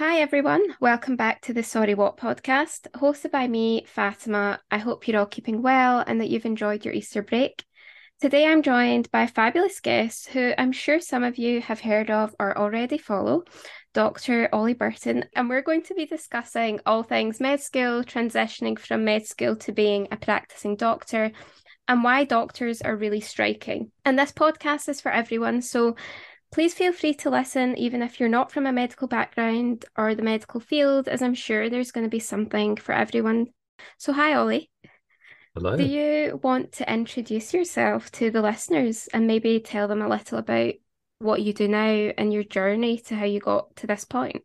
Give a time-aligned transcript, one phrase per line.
[0.00, 0.62] Hi, everyone.
[0.80, 4.58] Welcome back to the Sorry What podcast, hosted by me, Fatima.
[4.70, 7.62] I hope you're all keeping well and that you've enjoyed your Easter break.
[8.18, 12.10] Today, I'm joined by a fabulous guest who I'm sure some of you have heard
[12.10, 13.44] of or already follow,
[13.92, 14.48] Dr.
[14.54, 15.26] Ollie Burton.
[15.36, 19.72] And we're going to be discussing all things med school, transitioning from med school to
[19.72, 21.30] being a practicing doctor,
[21.88, 23.90] and why doctors are really striking.
[24.06, 25.60] And this podcast is for everyone.
[25.60, 25.96] So
[26.52, 30.22] Please feel free to listen, even if you're not from a medical background or the
[30.22, 33.46] medical field, as I'm sure there's going to be something for everyone.
[33.98, 34.68] So, hi, Ollie.
[35.54, 35.76] Hello.
[35.76, 40.38] Do you want to introduce yourself to the listeners and maybe tell them a little
[40.38, 40.74] about
[41.20, 44.42] what you do now and your journey to how you got to this point?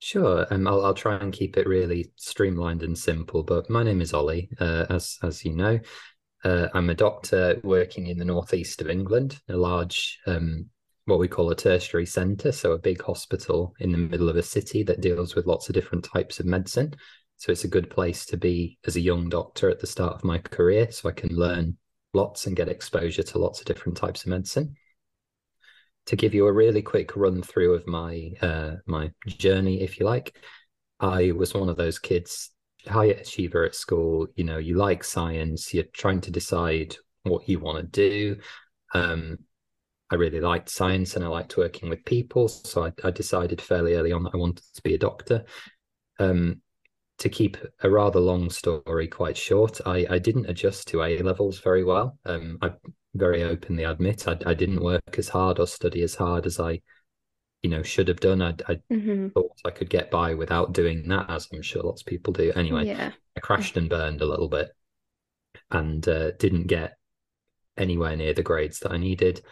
[0.00, 0.46] Sure.
[0.50, 3.44] Um, I'll, I'll try and keep it really streamlined and simple.
[3.44, 5.78] But my name is Ollie, uh, as as you know.
[6.42, 10.68] Uh, I'm a doctor working in the northeast of England, a large um,
[11.06, 14.42] what we call a tertiary centre, so a big hospital in the middle of a
[14.42, 16.94] city that deals with lots of different types of medicine.
[17.36, 20.24] So it's a good place to be as a young doctor at the start of
[20.24, 21.76] my career, so I can learn
[22.14, 24.76] lots and get exposure to lots of different types of medicine.
[26.06, 30.06] To give you a really quick run through of my uh, my journey, if you
[30.06, 30.36] like,
[31.00, 32.50] I was one of those kids,
[32.86, 34.26] high achiever at school.
[34.36, 38.40] You know, you like science, you're trying to decide what you want to do.
[38.92, 39.38] Um,
[40.14, 42.46] I really liked science and I liked working with people.
[42.46, 45.44] So I, I decided fairly early on that I wanted to be a doctor.
[46.20, 46.60] Um,
[47.18, 51.58] to keep a rather long story quite short, I, I didn't adjust to A levels
[51.58, 52.16] very well.
[52.24, 52.74] Um, I
[53.16, 56.80] very openly admit I, I didn't work as hard or study as hard as I,
[57.64, 58.40] you know, should have done.
[58.40, 59.30] I, I mm-hmm.
[59.30, 62.52] thought I could get by without doing that, as I'm sure lots of people do.
[62.54, 63.10] Anyway, yeah.
[63.36, 64.70] I crashed and burned a little bit,
[65.72, 66.98] and uh, didn't get
[67.76, 69.42] anywhere near the grades that I needed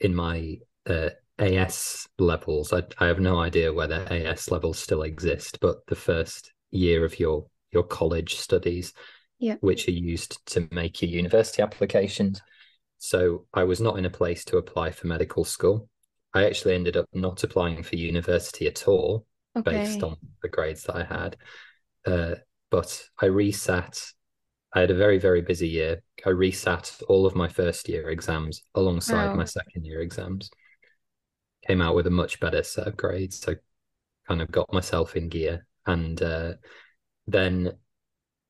[0.00, 2.72] in my uh, AS levels.
[2.72, 7.18] I, I have no idea whether AS levels still exist, but the first year of
[7.18, 8.94] your your college studies,
[9.38, 9.56] yeah.
[9.60, 12.40] which are used to make your university applications.
[12.98, 15.88] So I was not in a place to apply for medical school.
[16.34, 19.70] I actually ended up not applying for university at all okay.
[19.70, 21.36] based on the grades that I had.
[22.06, 22.36] Uh,
[22.70, 24.12] but I resat
[24.74, 26.02] I had a very, very busy year.
[26.26, 29.34] I resat all of my first year exams alongside wow.
[29.34, 30.50] my second year exams.
[31.66, 33.38] Came out with a much better set of grades.
[33.40, 33.56] So
[34.26, 35.66] kind of got myself in gear.
[35.86, 36.54] And uh,
[37.26, 37.72] then,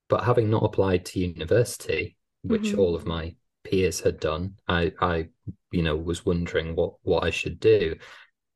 [0.09, 2.81] but having not applied to university, which mm-hmm.
[2.81, 5.29] all of my peers had done, I, I,
[5.71, 7.97] you know, was wondering what what I should do,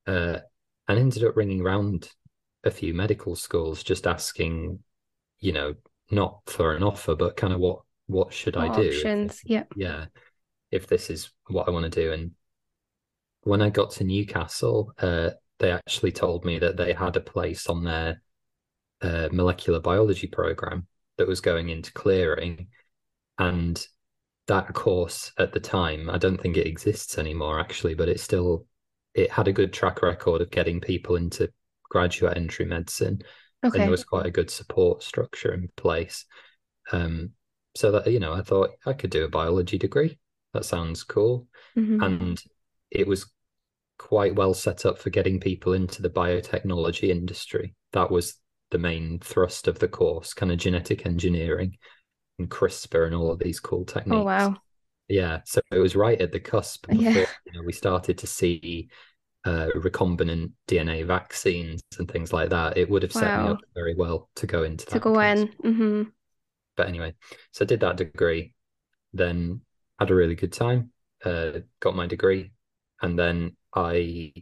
[0.06, 0.38] uh,
[0.88, 2.10] and ended up ringing around
[2.64, 4.80] a few medical schools, just asking,
[5.38, 5.74] you know,
[6.12, 8.88] not for an offer, but kind of what what should what I do?
[8.88, 10.06] Options, yeah, yeah.
[10.70, 12.32] If this is what I want to do, and
[13.42, 17.66] when I got to Newcastle, uh, they actually told me that they had a place
[17.66, 18.22] on their
[19.00, 20.86] uh, molecular biology program
[21.16, 22.68] that was going into clearing,
[23.38, 23.84] and
[24.48, 28.66] that course at the time, I don't think it exists anymore actually, but it still
[29.14, 31.50] it had a good track record of getting people into
[31.84, 33.22] graduate entry medicine
[33.64, 33.78] Okay.
[33.78, 36.24] And there was quite a good support structure in place.
[36.90, 37.30] Um,
[37.74, 40.18] so that, you know, I thought I could do a biology degree.
[40.52, 41.46] That sounds cool.
[41.76, 42.02] Mm-hmm.
[42.02, 42.42] And
[42.90, 43.30] it was
[43.98, 47.74] quite well set up for getting people into the biotechnology industry.
[47.92, 48.34] That was
[48.70, 51.76] the main thrust of the course, kind of genetic engineering
[52.38, 54.16] and CRISPR and all of these cool oh, techniques.
[54.16, 54.56] Oh, wow.
[55.08, 55.40] Yeah.
[55.44, 57.26] So it was right at the cusp before yeah.
[57.46, 58.88] you know, we started to see
[59.44, 63.44] uh, recombinant DNA vaccines and things like that, it would have set wow.
[63.44, 64.92] me up very well to go into that.
[64.92, 65.48] To go in.
[65.64, 66.02] Mm-hmm.
[66.76, 67.14] But anyway,
[67.50, 68.54] so I did that degree,
[69.12, 69.60] then
[69.98, 70.90] had a really good time,
[71.24, 72.52] uh, got my degree,
[73.02, 74.32] and then I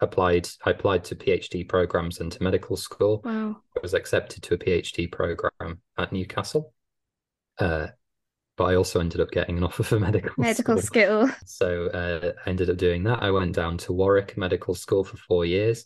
[0.00, 0.48] applied.
[0.64, 3.22] I applied to PhD programs and to medical school.
[3.24, 3.56] Wow.
[3.76, 6.72] I was accepted to a PhD program at Newcastle.
[7.58, 7.88] Uh,
[8.56, 11.26] but I also ended up getting an offer for medical medical school.
[11.26, 11.30] school.
[11.44, 13.22] So uh, I ended up doing that.
[13.22, 15.84] I went down to Warwick Medical School for four years,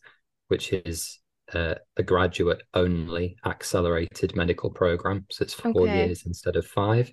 [0.48, 1.18] which is
[1.52, 5.26] uh, a graduate only accelerated medical program.
[5.30, 6.06] So it's four okay.
[6.06, 7.12] years instead of five.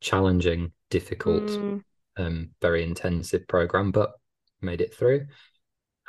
[0.00, 1.82] Challenging, difficult, mm.
[2.16, 4.12] um, very intensive program, but
[4.60, 5.26] made it through.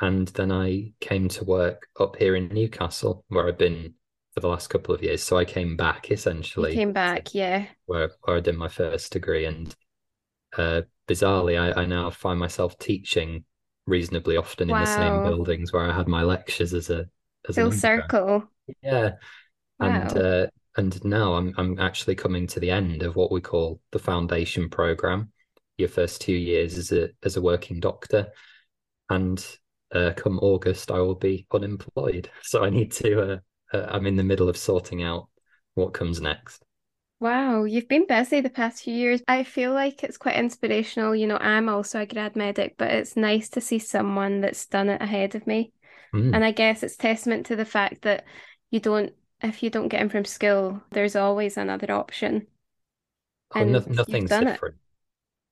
[0.00, 3.94] And then I came to work up here in Newcastle, where I've been
[4.34, 5.22] for the last couple of years.
[5.22, 6.72] So I came back essentially.
[6.72, 7.66] You came back, yeah.
[7.86, 9.44] Where, where I did my first degree.
[9.44, 9.74] And
[10.56, 13.44] uh, bizarrely, I, I now find myself teaching
[13.86, 14.78] reasonably often wow.
[14.78, 17.06] in the same buildings where I had my lectures as a
[17.48, 18.44] as a full circle.
[18.82, 19.12] Yeah.
[19.78, 19.86] Wow.
[19.86, 20.46] And uh,
[20.76, 24.68] and now I'm I'm actually coming to the end of what we call the foundation
[24.68, 25.30] program.
[25.76, 28.28] Your first two years as a as a working doctor.
[29.10, 29.44] And
[29.94, 32.30] uh, come August, I will be unemployed.
[32.42, 33.36] So I need to, uh,
[33.74, 35.28] uh, I'm in the middle of sorting out
[35.74, 36.62] what comes next.
[37.20, 39.22] Wow, you've been busy the past few years.
[39.26, 41.14] I feel like it's quite inspirational.
[41.14, 44.90] You know, I'm also a grad medic, but it's nice to see someone that's done
[44.90, 45.72] it ahead of me.
[46.14, 46.34] Mm.
[46.34, 48.24] And I guess it's testament to the fact that
[48.70, 49.12] you don't,
[49.42, 52.46] if you don't get in from school, there's always another option.
[53.54, 54.76] Oh, and no, nothing's different.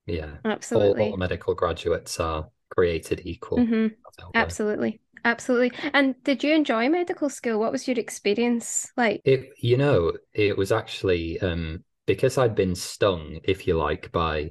[0.07, 0.15] It.
[0.15, 1.05] Yeah, absolutely.
[1.05, 3.59] All, all, medical graduates are created equal.
[3.59, 3.95] Mm-hmm.
[4.35, 5.01] Absolutely.
[5.25, 5.73] Absolutely.
[5.93, 7.59] And did you enjoy medical school?
[7.59, 9.21] What was your experience like?
[9.25, 14.51] It, you know, it was actually um, because I'd been stung, if you like, by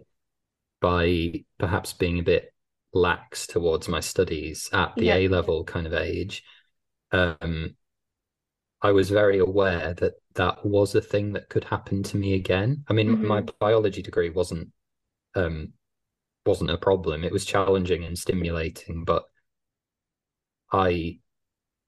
[0.80, 2.54] by perhaps being a bit
[2.94, 5.16] lax towards my studies at the yeah.
[5.16, 6.44] A level kind of age.
[7.12, 7.76] Um,
[8.82, 12.84] I was very aware that that was a thing that could happen to me again.
[12.88, 13.28] I mean, mm-hmm.
[13.28, 14.70] my biology degree wasn't
[15.36, 15.74] um,
[16.46, 17.24] wasn't a problem.
[17.24, 19.24] It was challenging and stimulating, but
[20.72, 21.20] I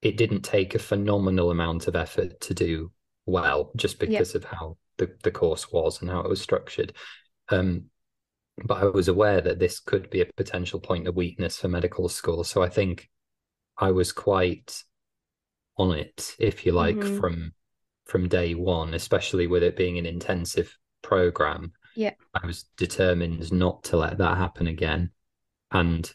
[0.02, 2.92] it didn't take a phenomenal amount of effort to do
[3.26, 4.44] well just because yep.
[4.44, 6.94] of how the, the course was and how it was structured.
[7.50, 7.86] Um,
[8.66, 12.10] but I was aware that this could be a potential point of weakness for medical
[12.10, 12.44] school.
[12.44, 13.10] So I think
[13.78, 14.84] I was quite
[15.78, 17.20] on it, if you like, mm-hmm.
[17.20, 17.54] from
[18.06, 21.72] from day one, especially with it being an intensive program.
[21.96, 22.14] Yeah.
[22.34, 25.12] I was determined not to let that happen again.
[25.72, 26.12] And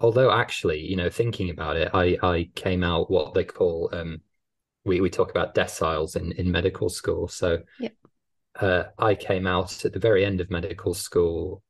[0.00, 4.20] although actually, you know, thinking about it, I I came out what they call um
[4.84, 7.28] we, we talk about deciles in, in medical school.
[7.28, 7.90] So yeah.
[8.58, 11.62] uh, I came out at the very end of medical school.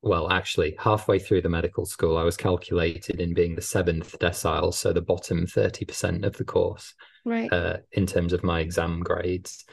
[0.00, 4.74] Well, actually, halfway through the medical school, I was calculated in being the seventh decile,
[4.74, 6.94] so the bottom 30% of the course,
[7.24, 7.52] right?
[7.52, 9.64] Uh, in terms of my exam grades.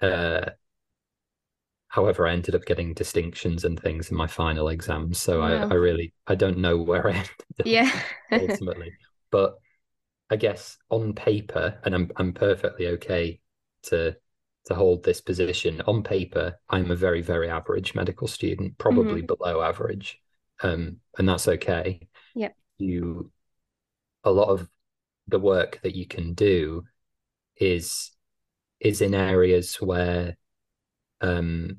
[0.00, 0.50] Uh,
[1.90, 5.46] however i ended up getting distinctions and things in my final exams so wow.
[5.46, 7.90] I, I really i don't know where i ended yeah
[8.32, 8.92] ultimately
[9.30, 9.58] but
[10.30, 13.40] i guess on paper and i'm i'm perfectly okay
[13.84, 14.16] to
[14.66, 19.34] to hold this position on paper i'm a very very average medical student probably mm-hmm.
[19.34, 20.18] below average
[20.62, 23.30] um and that's okay yeah you
[24.24, 24.68] a lot of
[25.28, 26.84] the work that you can do
[27.56, 28.10] is
[28.80, 30.36] is in areas where
[31.20, 31.78] um,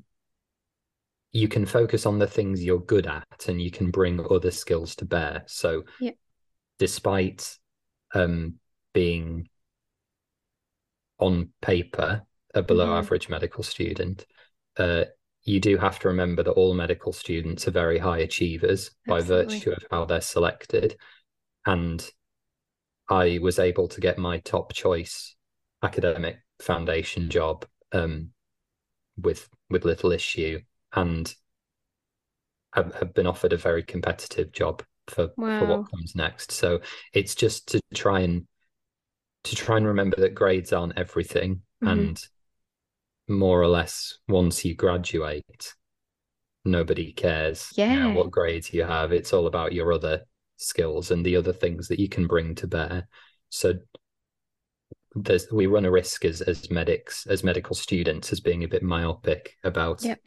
[1.32, 4.94] you can focus on the things you're good at and you can bring other skills
[4.96, 5.44] to bear.
[5.46, 6.12] So, yeah.
[6.78, 7.58] despite
[8.14, 8.56] um,
[8.92, 9.48] being
[11.18, 12.22] on paper
[12.54, 12.98] a below mm-hmm.
[12.98, 14.26] average medical student,
[14.76, 15.04] uh,
[15.44, 19.44] you do have to remember that all medical students are very high achievers Absolutely.
[19.44, 20.96] by virtue of how they're selected.
[21.64, 22.06] And
[23.08, 25.34] I was able to get my top choice
[25.82, 28.31] academic foundation job um,
[29.16, 30.60] with with little issue
[30.94, 31.34] and
[32.74, 35.60] have, have been offered a very competitive job for, wow.
[35.60, 36.52] for what comes next.
[36.52, 36.80] So
[37.12, 38.46] it's just to try and
[39.44, 41.88] to try and remember that grades aren't everything mm-hmm.
[41.88, 42.28] and
[43.28, 45.74] more or less once you graduate
[46.64, 48.12] nobody cares yeah.
[48.12, 50.22] What grades you have it's all about your other
[50.58, 53.08] skills and the other things that you can bring to bear
[53.48, 53.74] so
[55.52, 59.56] we run a risk as as medics as medical students as being a bit myopic
[59.64, 60.20] about yep.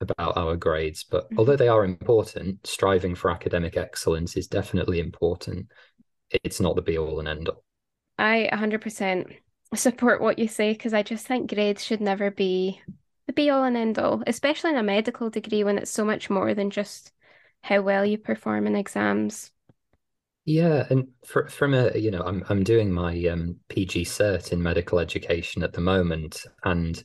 [0.00, 1.38] about our grades but mm-hmm.
[1.38, 5.66] although they are important striving for academic excellence is definitely important
[6.44, 7.64] it's not the be all and end all
[8.18, 9.34] i 100%
[9.74, 12.80] support what you say because i just think grades should never be
[13.26, 16.30] the be all and end all especially in a medical degree when it's so much
[16.30, 17.12] more than just
[17.62, 19.50] how well you perform in exams
[20.44, 24.62] yeah, and for, from a you know, I'm I'm doing my um, PG cert in
[24.62, 27.02] medical education at the moment, and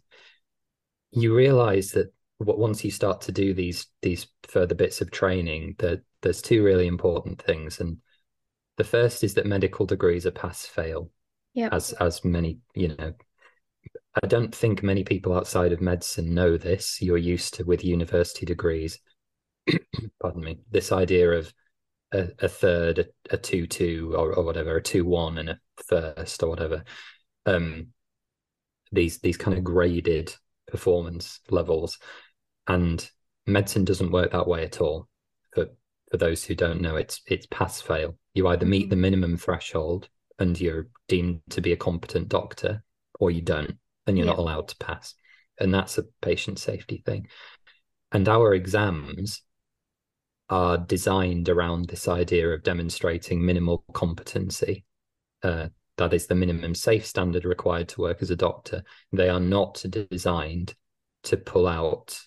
[1.12, 6.02] you realise that once you start to do these these further bits of training, that
[6.22, 7.98] there's two really important things, and
[8.78, 11.12] the first is that medical degrees are pass fail.
[11.54, 11.70] Yeah.
[11.72, 13.14] As as many you know,
[14.24, 17.02] I don't think many people outside of medicine know this.
[17.02, 19.00] You're used to with university degrees.
[20.22, 20.60] pardon me.
[20.72, 21.54] This idea of
[22.12, 25.60] a, a third, a, a two two or, or whatever, a two one and a
[25.88, 26.84] first or whatever.
[27.46, 27.88] Um,
[28.92, 30.36] these these kind of graded
[30.68, 32.00] performance levels,
[32.68, 33.08] and
[33.46, 35.08] medicine doesn't work that way at all.
[35.54, 35.68] For
[36.12, 38.18] for those who don't know, it's it's pass fail.
[38.34, 39.02] You either meet the mm-hmm.
[39.02, 40.10] minimum threshold
[40.40, 42.84] and you're deemed to be a competent doctor,
[43.20, 44.34] or you don't, and you're yeah.
[44.34, 45.14] not allowed to pass.
[45.60, 47.28] And that's a patient safety thing.
[48.12, 49.42] And our exams
[50.50, 54.86] are designed around this idea of demonstrating minimal competency.
[55.42, 58.84] Uh, that is the minimum safe standard required to work as a doctor.
[59.12, 60.76] They are not designed
[61.24, 62.20] to pull out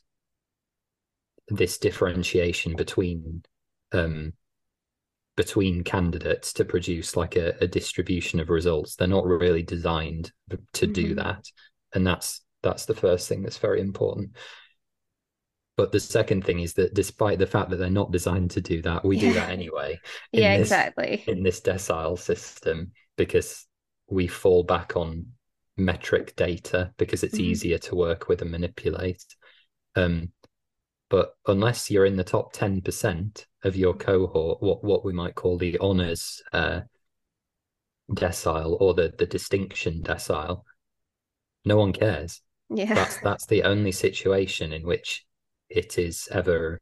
[1.49, 3.43] this differentiation between
[3.93, 4.33] um,
[5.37, 8.97] between candidates to produce like a, a, distribution of results.
[8.97, 10.93] They're not really designed to mm-hmm.
[10.93, 11.45] do that,
[11.95, 14.33] and that's that's the first thing that's very important.
[15.79, 18.83] But the second thing is that despite the fact that they're not designed to do
[18.83, 19.29] that, we yeah.
[19.29, 20.01] do that anyway.
[20.33, 21.23] yeah, this, exactly.
[21.29, 23.65] In this decile system, because
[24.11, 25.27] we fall back on
[25.77, 27.45] metric data because it's mm-hmm.
[27.45, 29.25] easier to work with and manipulate.
[29.95, 30.33] Um,
[31.11, 35.59] but unless you're in the top 10% of your cohort, what, what we might call
[35.59, 36.81] the honors uh,
[38.11, 40.63] decile or the, the distinction decile,
[41.65, 42.43] no one cares.
[42.69, 42.93] Yeah.
[42.93, 45.25] That's that's the only situation in which
[45.69, 46.81] it is ever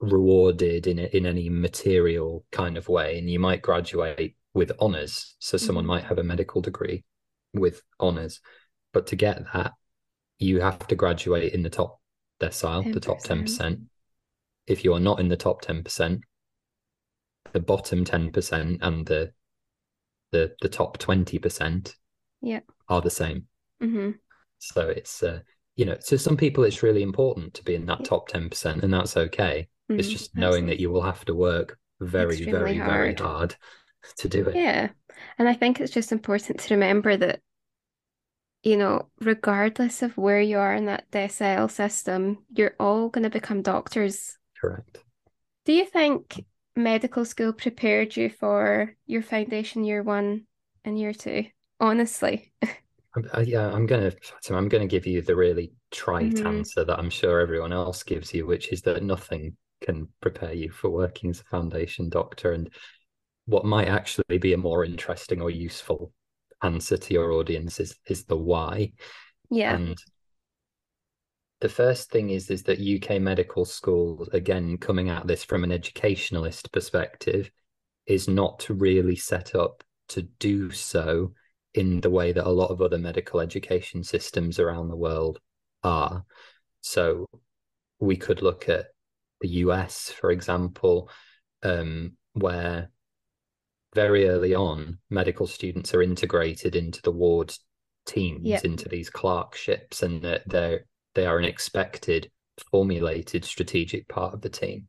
[0.00, 3.18] rewarded in in any material kind of way.
[3.18, 5.36] And you might graduate with honors.
[5.38, 5.90] So someone mm-hmm.
[5.90, 7.04] might have a medical degree
[7.54, 8.40] with honors,
[8.92, 9.72] but to get that,
[10.38, 12.00] you have to graduate in the top
[12.40, 12.94] decile, 10%.
[12.94, 13.82] the top 10%.
[14.66, 16.20] If you are not in the top 10%,
[17.52, 19.32] the bottom 10% and the
[20.32, 21.94] the the top 20%
[22.42, 23.46] yeah are the same.
[23.82, 24.10] Mm-hmm.
[24.58, 25.40] So it's uh,
[25.80, 28.92] you know, to some people it's really important to be in that top 10% and
[28.92, 29.66] that's okay.
[29.90, 29.98] Mm-hmm.
[29.98, 30.74] It's just knowing Absolutely.
[30.74, 32.90] that you will have to work very Extremely very hard.
[32.90, 33.56] very hard
[34.18, 34.56] to do it.
[34.56, 34.90] Yeah.
[35.38, 37.40] And I think it's just important to remember that
[38.62, 43.30] you know, regardless of where you are in that decile system, you're all going to
[43.30, 44.36] become doctors.
[44.60, 44.98] Correct.
[45.64, 46.44] Do you think
[46.76, 50.42] medical school prepared you for your foundation year one
[50.84, 51.46] and year two?
[51.80, 52.52] Honestly.
[53.16, 54.12] Uh, yeah, I'm gonna
[54.50, 56.46] I'm gonna give you the really trite mm-hmm.
[56.46, 60.70] answer that I'm sure everyone else gives you, which is that nothing can prepare you
[60.70, 62.52] for working as a foundation doctor.
[62.52, 62.70] And
[63.46, 66.12] what might actually be a more interesting or useful
[66.62, 68.92] answer to your audience is is the why.
[69.50, 69.74] Yeah.
[69.74, 69.98] And
[71.60, 75.72] the first thing is is that UK medical schools, again, coming at this from an
[75.72, 77.50] educationalist perspective,
[78.06, 81.32] is not really set up to do so
[81.74, 85.38] in the way that a lot of other medical education systems around the world
[85.82, 86.24] are.
[86.80, 87.26] So
[87.98, 88.86] we could look at
[89.40, 91.10] the US, for example,
[91.62, 92.90] um, where
[93.94, 97.54] very early on, medical students are integrated into the ward
[98.06, 98.64] teams, yep.
[98.64, 102.30] into these clerkships, and that they're they are an expected,
[102.70, 104.86] formulated strategic part of the team.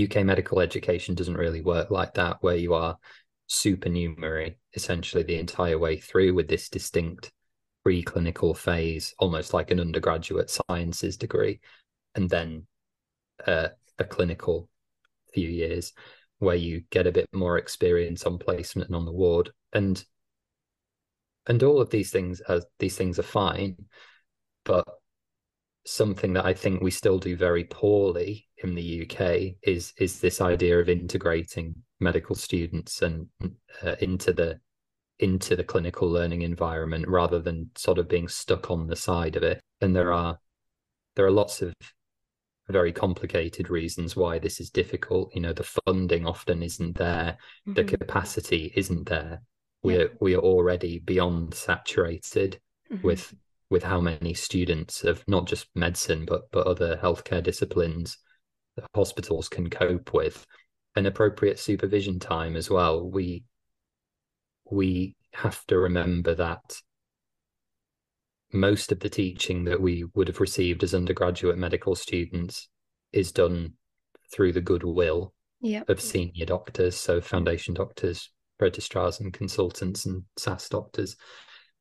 [0.00, 2.96] UK medical education doesn't really work like that, where you are
[3.48, 7.32] supernumerary essentially the entire way through with this distinct
[7.86, 11.60] preclinical phase, almost like an undergraduate sciences degree,
[12.14, 12.66] and then
[13.46, 14.68] uh, a clinical
[15.34, 15.92] few years
[16.38, 19.50] where you get a bit more experience on placement and on the ward.
[19.72, 20.02] And
[21.46, 23.76] and all of these things are these things are fine
[24.64, 24.86] but
[25.88, 29.20] something that i think we still do very poorly in the uk
[29.62, 33.26] is is this idea of integrating medical students and
[33.82, 34.58] uh, into the
[35.18, 39.42] into the clinical learning environment rather than sort of being stuck on the side of
[39.42, 40.38] it and there are
[41.16, 41.74] there are lots of
[42.68, 45.34] very complicated reasons why this is difficult.
[45.34, 47.74] You know, the funding often isn't there, mm-hmm.
[47.74, 49.42] the capacity isn't there.
[49.82, 50.08] We're yeah.
[50.20, 52.60] we are already beyond saturated
[52.92, 53.06] mm-hmm.
[53.06, 53.34] with
[53.70, 58.18] with how many students of not just medicine but but other healthcare disciplines
[58.76, 60.46] that hospitals can cope with.
[60.96, 63.08] An appropriate supervision time as well.
[63.08, 63.44] We
[64.70, 66.80] we have to remember that
[68.52, 72.68] most of the teaching that we would have received as undergraduate medical students
[73.12, 73.74] is done
[74.32, 75.88] through the goodwill yep.
[75.88, 81.16] of senior doctors, so foundation doctors, registrars and consultants and SAS doctors,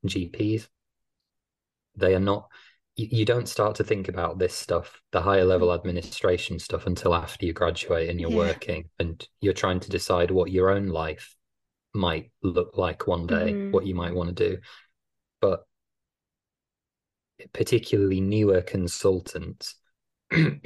[0.06, 0.67] GPs.
[1.98, 2.48] They are not
[2.98, 7.46] you, don't start to think about this stuff, the higher level administration stuff until after
[7.46, 8.38] you graduate and you're yeah.
[8.38, 11.36] working and you're trying to decide what your own life
[11.94, 13.72] might look like one day, mm-hmm.
[13.72, 14.58] what you might want to do.
[15.42, 15.62] But
[17.54, 19.75] particularly newer consultants,
[20.32, 20.60] the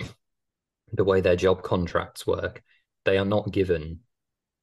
[0.98, 2.64] way their job contracts work,
[3.04, 4.00] they are not given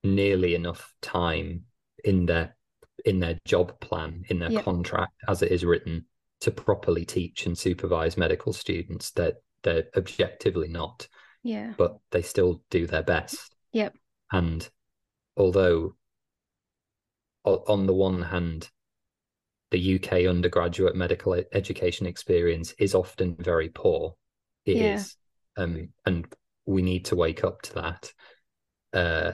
[0.02, 1.64] nearly enough time
[2.02, 2.56] in their
[3.04, 4.64] in their job plan in their yep.
[4.64, 6.04] contract as it is written
[6.40, 11.08] to properly teach and supervise medical students that they're, they're objectively not
[11.42, 13.94] yeah but they still do their best yep
[14.32, 14.68] and
[15.36, 15.94] although
[17.44, 18.68] on the one hand
[19.70, 24.14] the UK undergraduate medical education experience is often very poor.
[24.64, 24.94] It yeah.
[24.94, 25.16] is,
[25.56, 26.26] um, and
[26.66, 28.12] we need to wake up to that.
[28.92, 29.32] Uh,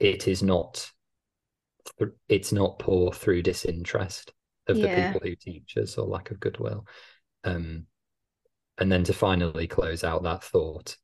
[0.00, 0.90] it is not.
[2.28, 4.32] It's not poor through disinterest
[4.66, 5.12] of yeah.
[5.12, 6.86] the people who teach us or lack of goodwill.
[7.44, 7.86] Um,
[8.78, 10.96] and then to finally close out that thought,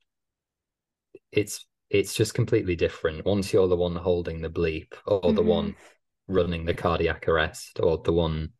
[1.30, 3.24] it's it's just completely different.
[3.24, 5.34] Once you're the one holding the bleep or mm-hmm.
[5.34, 5.74] the one
[6.28, 8.50] running the cardiac arrest or the one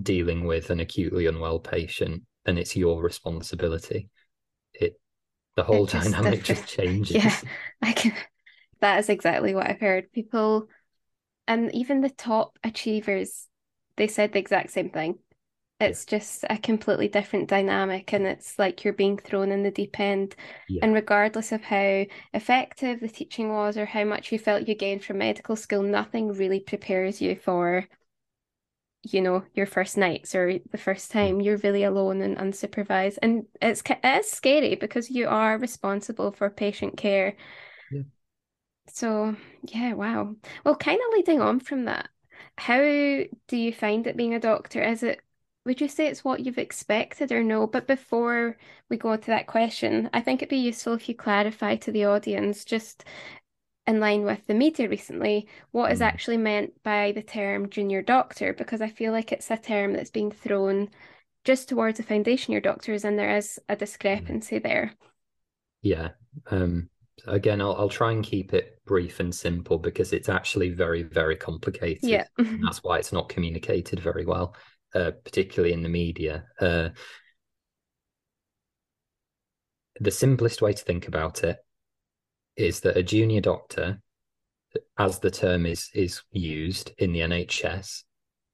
[0.00, 4.08] dealing with an acutely unwell patient and it's your responsibility
[4.72, 4.98] it
[5.56, 7.36] the whole it just dynamic just changes yeah
[7.82, 8.14] i can
[8.80, 10.68] that is exactly what i've heard people
[11.46, 13.46] and even the top achievers
[14.00, 15.18] they said the exact same thing.
[15.78, 16.18] It's yeah.
[16.18, 20.34] just a completely different dynamic and it's like you're being thrown in the deep end.
[20.70, 20.80] Yeah.
[20.82, 25.04] and regardless of how effective the teaching was or how much you felt you gained
[25.04, 27.86] from medical school nothing really prepares you for
[29.02, 31.42] you know your first nights or the first time.
[31.42, 33.18] You're really alone and unsupervised.
[33.20, 37.36] And it's it's scary because you are responsible for patient care.
[37.92, 38.02] Yeah.
[38.88, 40.36] so yeah wow.
[40.64, 42.08] Well kind of leading on from that
[42.58, 45.20] how do you find it being a doctor is it
[45.66, 48.56] would you say it's what you've expected or no but before
[48.88, 52.04] we go to that question i think it'd be useful if you clarify to the
[52.04, 53.04] audience just
[53.86, 56.04] in line with the media recently what is mm.
[56.04, 60.10] actually meant by the term junior doctor because I feel like it's a term that's
[60.10, 60.88] being thrown
[61.44, 64.62] just towards the foundation year doctors and there is a discrepancy mm.
[64.62, 64.94] there.
[65.82, 66.10] Yeah.
[66.50, 66.88] Um
[67.26, 71.36] again I'll I'll try and keep it brief and simple because it's actually very very
[71.36, 72.08] complicated.
[72.08, 72.24] Yeah.
[72.36, 74.54] that's why it's not communicated very well,
[74.94, 76.44] uh, particularly in the media.
[76.60, 76.90] Uh,
[80.00, 81.58] the simplest way to think about it
[82.56, 84.00] is that a junior doctor,
[84.98, 88.04] as the term is is used in the NHS,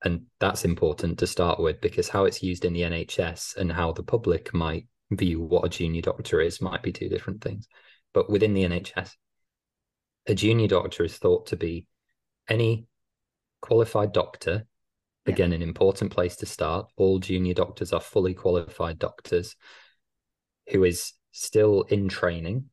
[0.05, 3.93] and that's important to start with because how it's used in the NHS and how
[3.93, 7.69] the public might view what a junior doctor is might be two different things.
[8.17, 9.15] But within the NHS,
[10.27, 11.87] a junior doctor is thought to be
[12.49, 12.87] any
[13.61, 14.65] qualified doctor.
[15.27, 15.35] Yeah.
[15.35, 16.91] Again, an important place to start.
[16.97, 19.55] All junior doctors are fully qualified doctors
[20.71, 22.71] who is still in training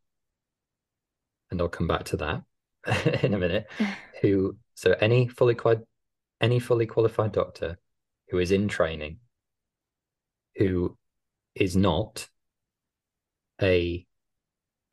[1.52, 2.44] and I'll come back to that
[3.22, 3.68] in a minute,
[4.22, 5.86] who so any fully qualified
[6.40, 7.78] any fully qualified doctor
[8.30, 9.18] who is in training
[10.56, 10.98] who
[11.54, 12.30] is not
[13.62, 14.06] a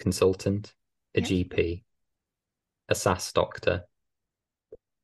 [0.01, 0.75] consultant,
[1.15, 1.85] a GP,
[2.89, 3.85] a SAS doctor,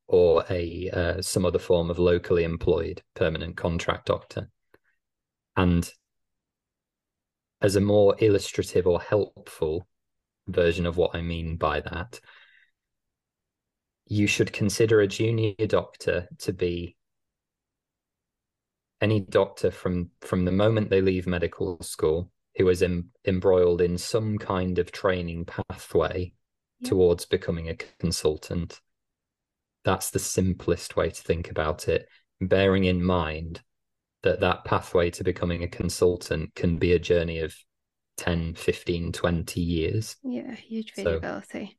[0.07, 4.49] or a uh, some other form of locally employed permanent contract doctor.
[5.55, 5.89] And
[7.61, 9.87] as a more illustrative or helpful
[10.47, 12.19] version of what I mean by that.
[14.05, 16.95] You should consider a junior doctor to be
[19.01, 23.97] any doctor from from the moment they leave medical school who is em, embroiled in
[23.97, 26.33] some kind of training pathway
[26.79, 26.89] yeah.
[26.89, 28.81] towards becoming a consultant.
[29.85, 32.09] That's the simplest way to think about it,
[32.41, 33.61] bearing in mind
[34.23, 37.55] that that pathway to becoming a consultant can be a journey of
[38.17, 41.73] 10 15 20 years yeah huge variability so,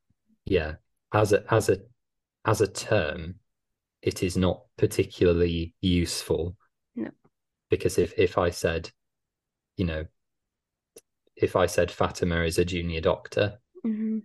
[0.45, 0.73] yeah
[1.13, 1.77] as a as a
[2.45, 3.35] as a term
[4.01, 6.55] it is not particularly useful
[6.95, 7.09] no
[7.69, 8.89] because if if i said
[9.75, 10.05] you know
[11.41, 14.19] if i said fatima is a junior doctor mm-hmm.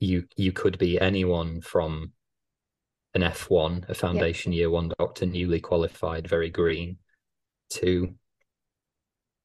[0.00, 2.12] you you could be anyone from
[3.14, 4.58] an f1 a foundation yep.
[4.58, 6.96] year one doctor newly qualified very green
[7.70, 8.14] to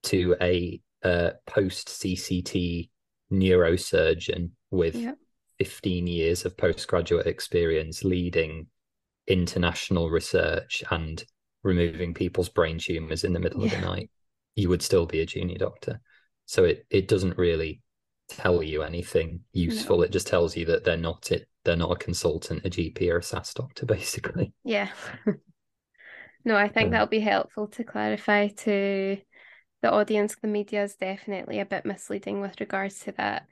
[0.04, 2.90] to a a post CCT
[3.32, 5.18] neurosurgeon with yep.
[5.60, 8.68] 15 years of postgraduate experience leading
[9.28, 11.24] international research and
[11.64, 13.74] removing people's brain tumors in the middle yeah.
[13.74, 14.10] of the night,
[14.56, 16.02] you would still be a junior doctor.
[16.50, 17.80] So it it doesn't really
[18.28, 19.98] tell you anything useful.
[19.98, 20.04] No.
[20.04, 23.20] It just tells you that they're not it they're not a consultant, a GP or
[23.20, 24.52] a SAS doctor, basically.
[24.64, 24.90] Yeah.
[26.46, 29.18] no, I think um, that'll be helpful to clarify to
[29.84, 33.46] the audience, the media is definitely a bit misleading with regards to that,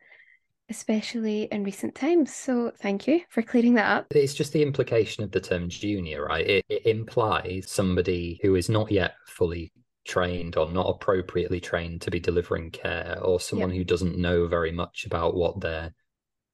[0.68, 2.34] especially in recent times.
[2.34, 4.08] So thank you for clearing that up.
[4.10, 6.48] It's just the implication of the term junior, right?
[6.48, 9.72] It, it implies somebody who is not yet fully
[10.08, 14.72] trained or not appropriately trained to be delivering care or someone who doesn't know very
[14.72, 15.94] much about what they're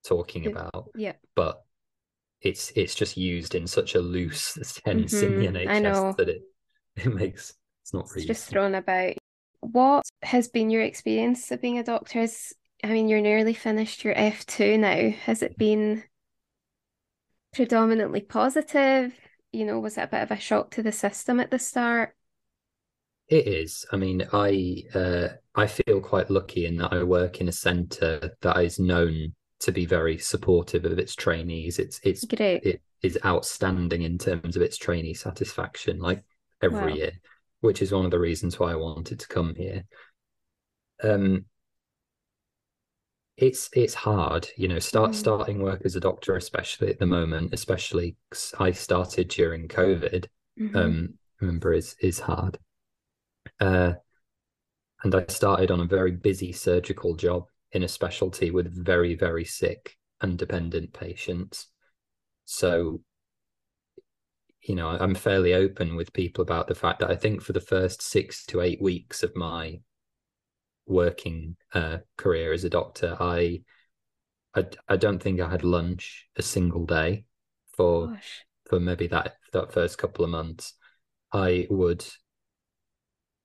[0.06, 0.89] talking about.
[0.96, 1.13] Yeah.
[1.36, 1.63] But
[2.42, 5.42] it's it's just used in such a loose sense mm-hmm.
[5.42, 5.86] in the mm-hmm.
[5.86, 6.42] NHS that it
[6.96, 9.13] it makes it's not really it's just thrown about
[9.62, 12.22] what has been your experience of being a doctor?
[12.22, 15.16] Is I mean, you're nearly finished your F2 now.
[15.26, 16.04] Has it been
[17.54, 19.13] predominantly positive?
[19.54, 22.16] You know, was it a bit of a shock to the system at the start?
[23.34, 23.84] It is.
[23.91, 28.36] I mean, I uh, I feel quite lucky in that I work in a centre
[28.41, 31.80] that is known to be very supportive of its trainees.
[31.80, 32.63] It's it's Great.
[32.63, 35.98] it is outstanding in terms of its trainee satisfaction.
[35.98, 36.24] Like
[36.62, 36.96] every wow.
[36.96, 37.12] year,
[37.62, 39.84] which is one of the reasons why I wanted to come here.
[41.02, 41.46] Um,
[43.38, 45.15] it's it's hard, you know, start Mhm.
[45.15, 48.15] starting work as a doctor, especially at the moment, especially
[48.60, 50.28] I started during COVID.
[50.60, 50.76] Mhm.
[50.76, 52.60] Um, remember is is hard.
[53.60, 53.93] Uh,
[55.03, 59.45] and I started on a very busy surgical job in a specialty with very, very
[59.45, 61.67] sick and dependent patients.
[62.45, 63.01] So,
[64.62, 67.60] you know, I'm fairly open with people about the fact that I think for the
[67.60, 69.79] first six to eight weeks of my
[70.86, 73.62] working uh, career as a doctor, I,
[74.56, 77.25] I I don't think I had lunch a single day
[77.75, 78.45] for Gosh.
[78.67, 80.75] for maybe that that first couple of months.
[81.34, 82.06] I would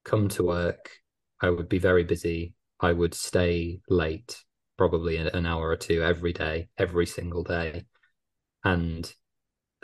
[0.08, 0.90] come to work.
[1.40, 2.54] I would be very busy.
[2.80, 4.42] I would stay late,
[4.76, 7.84] probably an, hour or two every day, every single day,
[8.64, 9.12] and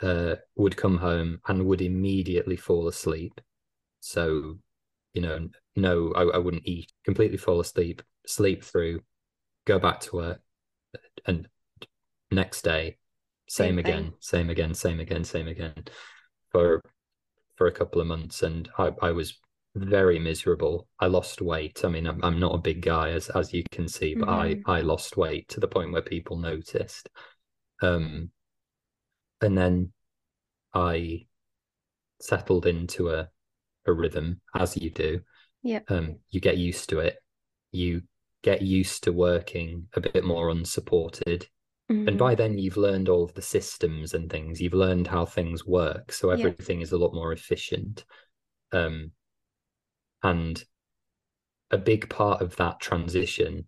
[0.01, 3.39] uh, would come home and would immediately fall asleep.
[3.99, 4.57] So,
[5.13, 9.01] you know, no, I, I wouldn't eat, completely fall asleep, sleep through,
[9.65, 10.41] go back to work,
[11.25, 11.47] and
[12.31, 12.97] next day,
[13.47, 15.85] same, Same again, same again, same again, same again,
[16.51, 16.81] for
[17.55, 19.37] for a couple of months, and I, I was
[19.75, 20.87] very miserable.
[20.99, 21.83] I lost weight.
[21.83, 24.63] I mean, I'm, I'm not a big guy, as as you can see, but Mhm.
[24.65, 27.09] I I lost weight to the point where people noticed.
[27.81, 28.31] Um,
[29.41, 29.91] and then
[30.73, 31.27] I
[32.21, 33.29] settled into a
[33.87, 35.21] a rhythm, as you do.
[35.63, 35.91] Yep.
[35.91, 37.17] Um, you get used to it.
[37.71, 38.03] You
[38.43, 41.47] get used to working a bit more unsupported.
[41.89, 42.17] And Mhm.
[42.17, 44.61] by then you've learned all of the systems and things.
[44.61, 46.11] You've learned how things work.
[46.11, 46.37] So Yeah.
[46.37, 48.05] everything is a lot more efficient.
[48.71, 49.11] Um,
[50.25, 50.63] and
[51.71, 53.67] a big part of that transition,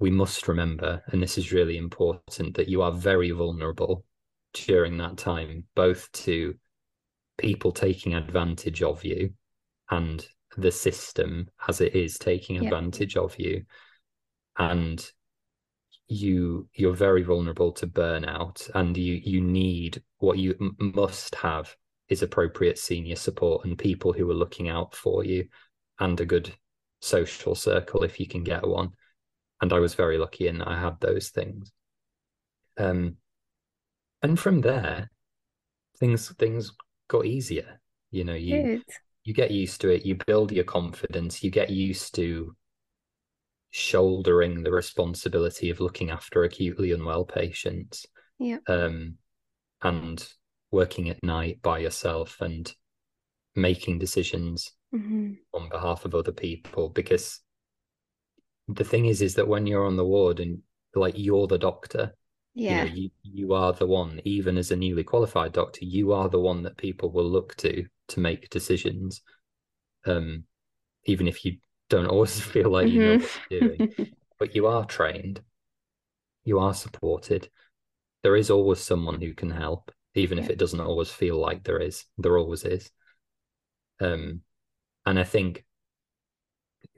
[0.00, 4.04] we must remember, and this is really important, that you are very vulnerable
[4.52, 6.54] during that time, both to
[7.36, 9.34] people taking advantage of you
[9.90, 10.26] and
[10.56, 12.64] the system as it is taking Yep.
[12.64, 13.64] advantage of you.
[14.56, 15.04] And
[16.06, 21.74] you you're very vulnerable to burnout and you you need what you m- must have
[22.08, 25.46] is appropriate senior support and people who are looking out for you
[25.98, 26.52] and a good
[27.00, 28.90] social circle if you can get one.
[29.60, 31.72] And i was very lucky in that i had those things.
[32.78, 33.16] Um
[34.22, 35.10] and from there
[35.98, 36.72] things things
[37.08, 37.80] got easier.
[38.10, 38.84] You know you Good.
[39.24, 40.04] you get used to it.
[40.04, 41.42] You build your confidence.
[41.42, 42.54] You get used to
[43.70, 48.06] shouldering the responsibility of looking after acutely unwell patients.
[48.38, 48.58] Yeah.
[48.68, 49.16] um,
[49.82, 50.26] and
[50.74, 52.74] working at night by yourself and
[53.54, 55.38] making decisions Mhm.
[55.52, 57.40] on behalf of other people because
[58.68, 60.62] the thing is is that when you're on the ward and
[60.94, 62.14] like you're the doctor
[62.54, 62.94] you know Yeah.
[62.94, 66.62] you you are the one even as a newly qualified doctor you are the one
[66.62, 69.22] that people will look to to make decisions
[70.06, 70.44] um
[71.04, 71.58] even if you
[71.88, 73.88] don't always feel like you know what you're doing.
[74.38, 75.40] But you are trained.
[76.44, 77.48] You are supported.
[78.22, 81.80] There is always someone who can help even if it doesn't always feel like there
[81.80, 82.90] is there always is.
[84.00, 84.42] Um
[85.06, 85.64] and i think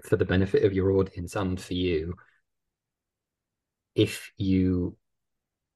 [0.04, 2.14] for the benefit of your audience and for you
[3.94, 4.96] if you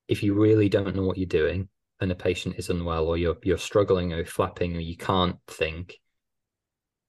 [0.09, 1.69] if you really don't know what you're doing
[2.01, 6.01] and a patient is unwell or you're you're struggling or flapping or you can't think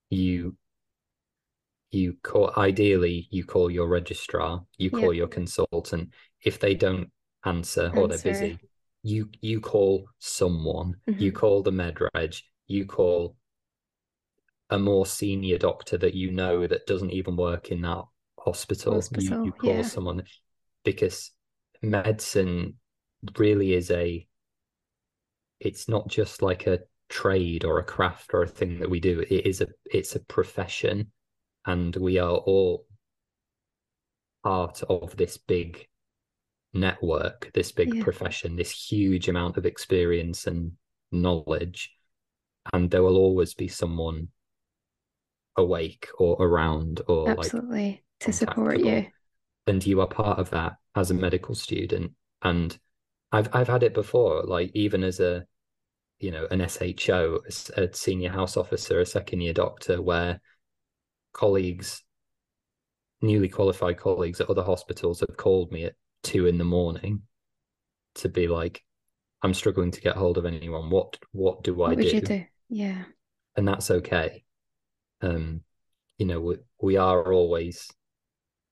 [0.09, 0.55] you
[1.91, 5.13] you call ideally you call your registrar you call Yep.
[5.13, 6.09] your consultant.
[6.43, 7.11] If they don't
[7.45, 8.59] answer or they're busy
[9.03, 11.35] you you call someone you Mhm.
[11.35, 12.35] call the med reg
[12.67, 13.35] you call
[14.69, 18.03] a more senior doctor that you know that doesn't even work in that
[18.39, 19.83] hospital, you you call yeah.
[19.83, 20.23] someone
[20.83, 21.31] because
[21.81, 22.75] medicine
[23.37, 24.25] really is a
[25.59, 29.19] it's not just like a trade or a craft or a thing that we do
[29.19, 31.11] it is a it's a profession
[31.65, 32.85] and we are all
[34.43, 35.87] part of this big
[36.73, 38.03] network this big Yeah.
[38.03, 40.71] profession this huge amount of experience and
[41.11, 41.93] knowledge
[42.71, 44.29] and there will always be someone
[45.57, 48.03] awake or around or like Absolutely.
[48.21, 49.07] To support you.
[49.67, 52.77] and you are part of that as a medical student and
[53.31, 55.45] i've i've had it before like even as a
[56.19, 56.65] you know an
[56.97, 57.39] sho
[57.75, 60.39] a senior house officer a second year doctor where
[61.33, 62.03] colleagues
[63.21, 67.21] newly qualified colleagues at other hospitals have called me at two in the morning
[68.15, 68.83] to be like
[69.43, 72.45] i'm struggling to get hold of anyone what what do i What do you do?
[72.69, 73.03] Yeah.
[73.55, 74.43] and that's okay
[75.21, 75.61] um
[76.17, 77.89] you know we, we are always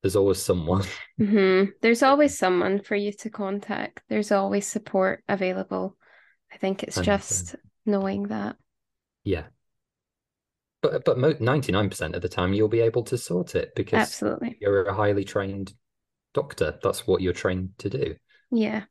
[0.01, 0.85] there's always someone
[1.17, 4.01] hmm There's always someone for you to contact.
[4.09, 5.97] There's always support available.
[6.51, 8.55] I think it's And, just knowing that.
[9.23, 9.47] Yeah.
[10.81, 14.57] But but 99% of the time you'll be able to sort it because Absolutely.
[14.59, 15.73] you're a highly trained
[16.33, 16.79] doctor.
[16.81, 18.15] That's what you're trained to do.
[18.51, 18.83] Yeah.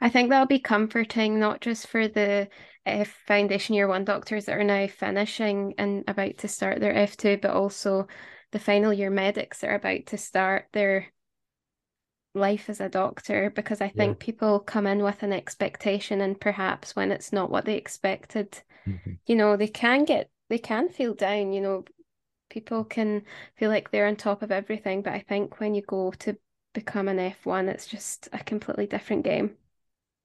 [0.00, 2.48] I think that'll be comforting, not just for the
[2.84, 7.40] uh, foundation year one doctors that are now finishing and about to start their F2,
[7.40, 8.06] but also
[8.52, 11.06] the final year medics that are about to start their
[12.34, 14.26] life as a doctor because I think yeah.
[14.26, 19.12] people come in with an expectation and perhaps when it's not what they expected, mm-hmm.
[19.26, 21.84] you know, they can get they can feel down, you know,
[22.48, 23.22] people can
[23.56, 26.36] feel like they're on top of everything, but I think when you go to
[26.74, 29.52] become an F1, it's just a completely different game.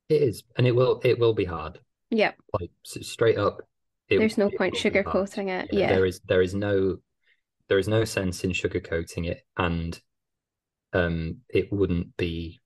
[0.09, 1.79] It is, and it will it will be hard.
[2.09, 2.31] Yeah.
[2.59, 3.61] Like straight up.
[4.09, 5.69] It, There's no point sugarcoating it.
[5.71, 5.93] Yeah, yeah.
[5.93, 6.97] There is there is no
[7.71, 10.01] there is no sense in sugarcoating it and
[10.91, 12.59] um it wouldn't be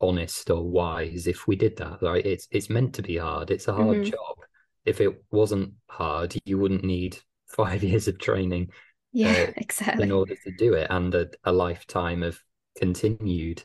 [0.00, 3.66] honest or wise if we did that right it's it's meant to be hard it's
[3.66, 4.10] a hard mm-hmm.
[4.10, 4.36] job
[4.84, 8.70] if it wasn't hard you wouldn't need five years of training
[9.12, 12.40] yeah uh, exactly in order to do it and a, a lifetime of
[12.76, 13.62] continued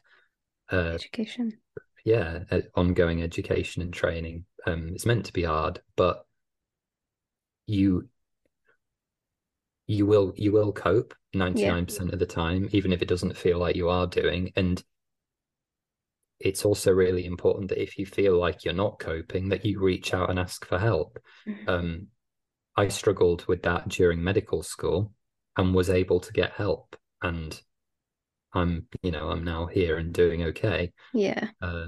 [0.71, 1.53] uh, education
[2.05, 2.39] yeah
[2.75, 6.25] ongoing education and training um it's meant to be hard but
[7.65, 8.07] you
[9.87, 12.13] you will you will cope 99% yeah.
[12.13, 14.83] of the time even if it doesn't feel like you are doing and
[16.39, 20.13] it's also really important that if you feel like you're not coping that you reach
[20.13, 21.69] out and ask for help mm-hmm.
[21.69, 22.07] um
[22.75, 25.11] i struggled with that during medical school
[25.57, 27.61] and was able to get help and
[28.53, 30.93] I'm, you know, I'm now here and doing okay.
[31.13, 31.49] Yeah.
[31.61, 31.87] Uh,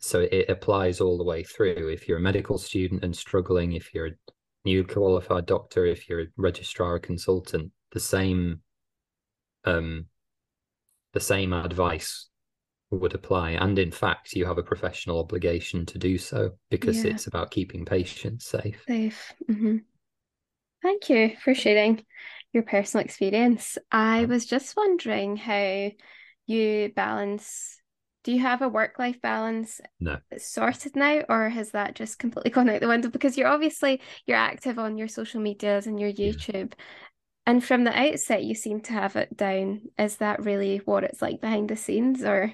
[0.00, 1.88] so it applies all the way through.
[1.88, 4.16] If you're a medical student and struggling, if you're a
[4.64, 8.60] new qualified doctor, if you're a registrar or consultant, the same,
[9.64, 10.06] um,
[11.12, 12.28] the same advice
[12.98, 13.52] would apply.
[13.52, 17.12] And in fact, you have a professional obligation to do so because yeah.
[17.12, 18.82] it's about keeping patients safe.
[18.86, 19.32] Safe.
[19.50, 19.78] Mm-hmm.
[20.82, 22.04] Thank you for sharing
[22.52, 23.78] your personal experience.
[23.90, 25.90] I was just wondering how
[26.46, 27.78] you balance.
[28.24, 30.18] Do you have a work life balance no.
[30.38, 33.08] sorted now, or has that just completely gone out the window?
[33.08, 36.84] Because you're obviously you're active on your social medias and your YouTube, yeah.
[37.46, 39.82] and from the outset you seem to have it down.
[39.98, 42.52] Is that really what it's like behind the scenes, or?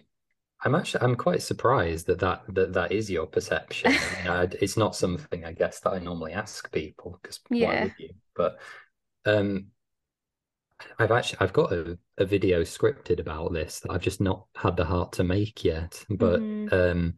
[0.65, 3.93] I'm actually I'm quite surprised that that that, that is your perception.
[3.93, 7.67] I mean, I, it's not something I guess that I normally ask people because yeah.
[7.67, 8.11] why would you?
[8.35, 8.59] But
[9.25, 9.67] um,
[10.99, 14.77] I've actually I've got a, a video scripted about this that I've just not had
[14.77, 16.05] the heart to make yet.
[16.11, 16.75] But mm-hmm.
[16.75, 17.15] um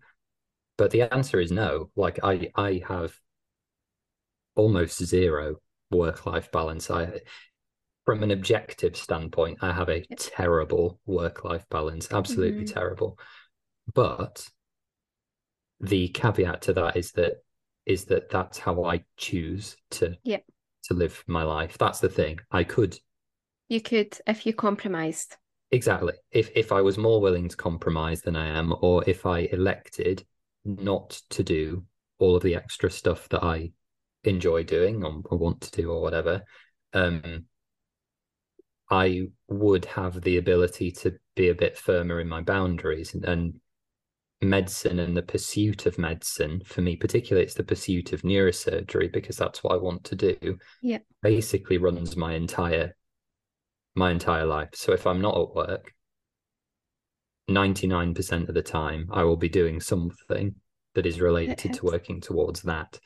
[0.77, 1.91] but the answer is no.
[1.97, 3.15] Like I I have
[4.55, 5.57] almost zero
[5.91, 6.91] work life balance.
[6.91, 7.21] I
[8.11, 12.75] from an objective standpoint, I have a terrible work life balance, absolutely mm-hmm.
[12.75, 13.21] terrible.
[13.95, 14.45] But
[15.79, 17.35] the caveat to that is that
[17.87, 20.39] is that that's how I choose to yeah.
[20.87, 21.79] to live my life.
[21.79, 22.41] That's the thing.
[22.51, 22.99] I could
[23.69, 25.37] you could if you compromised.
[25.71, 26.15] Exactly.
[26.33, 30.27] If if I was more willing to compromise than I am, or if I elected
[30.65, 31.85] not to do
[32.19, 33.71] all of the extra stuff that I
[34.25, 36.43] enjoy doing or, or want to do or whatever,
[36.93, 37.45] um,
[38.91, 43.55] I would have the ability to be a bit firmer in my boundaries and, and
[44.43, 49.37] medicine and the pursuit of medicine for me particularly it's the pursuit of neurosurgery because
[49.37, 50.59] that's what I want to do.
[50.83, 50.99] Yeah.
[51.23, 52.97] Basically runs my entire
[53.95, 54.71] my entire life.
[54.75, 55.93] So if I'm not at work,
[57.51, 60.55] 99% of the time, I will be doing something
[60.95, 62.99] that is related to working towards that.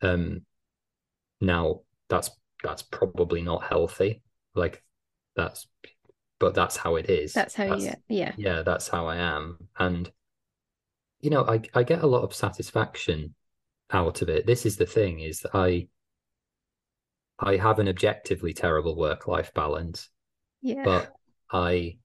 [0.00, 0.42] Um,
[1.40, 2.30] now that's
[2.62, 4.22] that's probably not healthy.
[4.54, 4.82] Like
[5.36, 5.66] that's,
[6.38, 7.32] but that's how it is.
[7.32, 10.10] That's how that's, you, yeah, yeah, that's how I am, and
[11.20, 13.34] you know, I I get a lot of satisfaction
[13.90, 14.46] out of it.
[14.46, 15.88] This is the thing: is that I
[17.38, 20.08] I have an objectively terrible work life balance.
[20.62, 20.84] Yeah.
[20.84, 21.12] But
[21.50, 21.98] I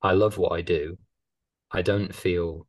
[0.00, 0.98] I love what I do.
[1.70, 2.66] I don't feel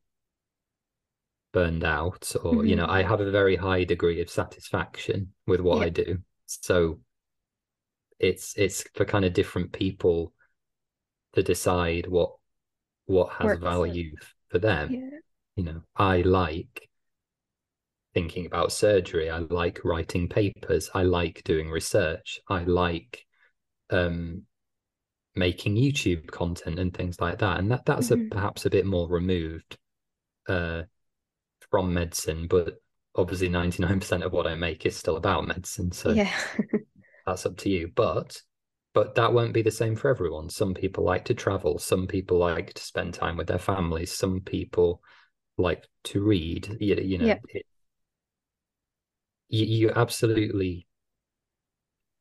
[1.52, 2.66] burned out or mm-hmm.
[2.66, 3.10] you know, I mm-hmm.
[3.12, 5.84] have a very high degree of satisfaction with what yeah.
[5.86, 6.18] I do.
[6.48, 7.00] So
[8.24, 10.34] it's it's for kind of different people
[11.34, 12.32] to decide what
[13.06, 14.16] what has Works value
[14.50, 14.92] for them.
[14.92, 15.20] Yeah.
[15.56, 16.90] You know, I like
[18.14, 19.30] thinking about surgery.
[19.30, 20.90] I like writing papers.
[20.94, 22.40] I like doing research.
[22.48, 23.26] I like
[23.90, 24.44] um,
[25.36, 27.60] making YouTube content and things like that.
[27.60, 28.28] And that that's mm-hmm.
[28.28, 29.78] a, perhaps a bit more removed
[30.48, 30.84] uh,
[31.70, 32.76] from medicine, but
[33.16, 35.92] obviously 99% of what I make is still about medicine.
[35.92, 36.32] So yeah.
[37.26, 37.92] that's up to you.
[37.94, 38.42] But
[38.94, 40.50] but that won't be the same for everyone.
[40.50, 44.42] Some people like to travel, some people like to spend time with their families, some
[44.42, 45.02] people
[45.58, 46.78] like to read.
[46.80, 47.40] You, you know, yeah.
[47.50, 47.66] it,
[49.50, 50.88] you, you absolutely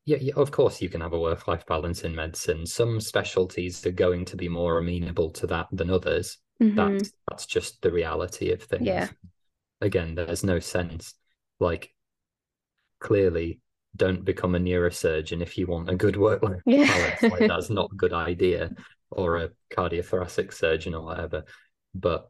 [0.05, 2.65] yeah, yeah, of course you can have a work-life balance in medicine.
[2.65, 6.39] Some specialties are going to be more amenable to that than others.
[6.61, 6.75] Mhm.
[6.75, 8.85] That's that's just the reality of things.
[8.85, 9.09] Yeah.
[9.79, 11.15] Again, there's no sense
[11.59, 11.93] like
[12.99, 13.59] clearly
[13.95, 16.85] don't become a neurosurgeon if you want a good work-life Yeah.
[16.87, 17.21] balance.
[17.23, 18.71] Like that's not a good idea,
[19.11, 21.43] or a cardiothoracic surgeon or whatever.
[21.93, 22.29] But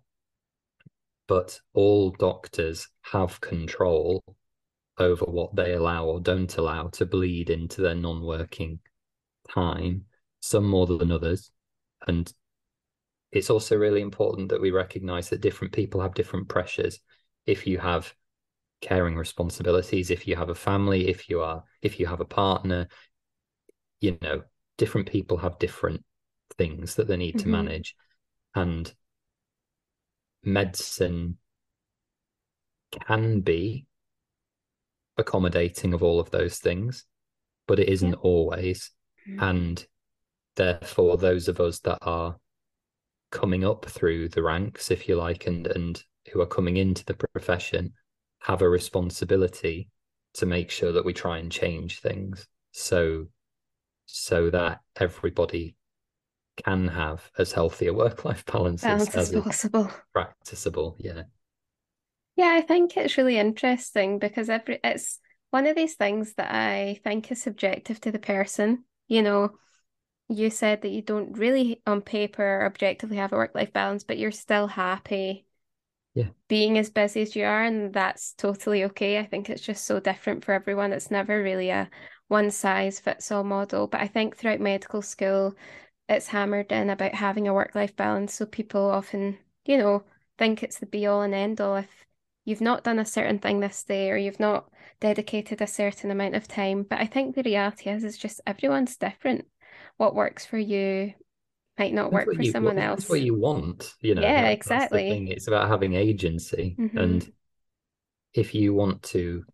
[1.28, 4.24] but all doctors have control
[4.98, 8.80] over what they allow or don't allow to bleed into their non-working
[9.50, 10.06] time,
[10.42, 11.50] some more than others.
[12.08, 12.32] And
[13.32, 17.00] it's also really important that we recognize that different people have different pressures.
[17.46, 18.14] If you have
[18.84, 22.88] caring responsibilities, if you have a family, if you are if you have a partner,
[24.02, 24.44] you know,
[24.78, 26.04] different people have different
[26.58, 27.52] things that they need to Mhm.
[27.52, 27.96] manage.
[28.54, 28.94] And
[30.44, 31.38] medicine
[32.92, 33.86] can be
[35.18, 37.06] accommodating of all of those things,
[37.66, 38.92] but it isn't always.
[39.28, 39.40] Mhm.
[39.40, 39.88] And
[40.56, 42.38] therefore, those of us that are
[43.32, 47.14] coming up through the ranks, if you like, and and who are coming into the
[47.14, 47.94] profession
[48.44, 49.90] have a responsibility
[50.36, 53.28] to make sure that we try and change things so
[54.06, 55.76] so that everybody
[56.66, 59.92] can have as healthy a work-life balance, Balance as, as as possible.
[60.14, 60.96] practicable.
[61.00, 61.24] Yeah.
[62.36, 65.20] Yeah, I think it's really interesting because every it's
[65.52, 68.86] one of these things that I think is subjective to the person.
[69.08, 69.58] You know,
[70.30, 74.32] you said that you don't really on paper objectively have a work-life balance, but you're
[74.32, 75.46] still happy
[76.16, 76.30] Yeah.
[76.48, 79.18] being as busy as you are, and that's totally okay.
[79.18, 80.94] I think it's just so different for everyone.
[80.94, 81.90] It's never really a
[82.28, 83.88] one size fits all model.
[83.88, 85.56] But I think throughout medical school,
[86.08, 88.34] it's hammered in about having a work-life balance.
[88.34, 90.04] So people often, you know,
[90.38, 91.90] think it's the be all and end all if
[92.46, 96.36] you've not done a certain thing this day or you've not dedicated a certain amount
[96.36, 96.84] of time.
[96.84, 99.48] But I think the reality is, is just everyone's different.
[99.98, 101.14] What works for you
[101.78, 103.02] might not work for someone else.
[103.02, 104.22] depends what you want, you know.
[104.22, 105.10] Yeah, that- that's the exactly.
[105.10, 105.28] thing.
[105.30, 106.76] It's about having agency.
[106.78, 106.98] Mhm.
[107.02, 107.34] And
[108.34, 109.46] if you want to,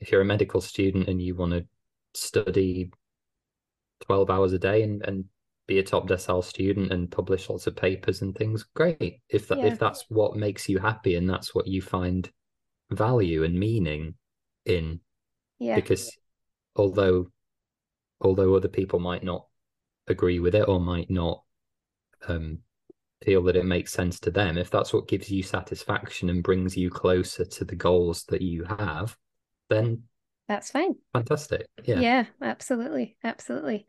[0.00, 1.66] if you're a medical student and you want to
[2.14, 2.90] study
[4.00, 5.24] 12 hours a day and, and
[5.66, 9.20] be a top decile student and publish lots of papers and things, great.
[9.28, 9.66] If that Yeah.
[9.66, 12.30] if that's what makes you happy and that's what you find
[12.90, 14.16] value and meaning
[14.66, 15.00] in,
[15.58, 15.76] Yeah.
[15.76, 16.10] because
[16.76, 17.30] although
[18.20, 19.46] although other people might not
[20.06, 21.43] agree with it or might not
[22.28, 22.58] um
[23.24, 26.76] feel that it makes sense to them if that's what gives you satisfaction and brings
[26.76, 29.16] you closer to the goals that you have
[29.70, 30.02] then
[30.48, 30.96] That's fine.
[31.12, 33.16] fantastic yeah Yeah, absolutely.
[33.22, 33.86] Absolutely.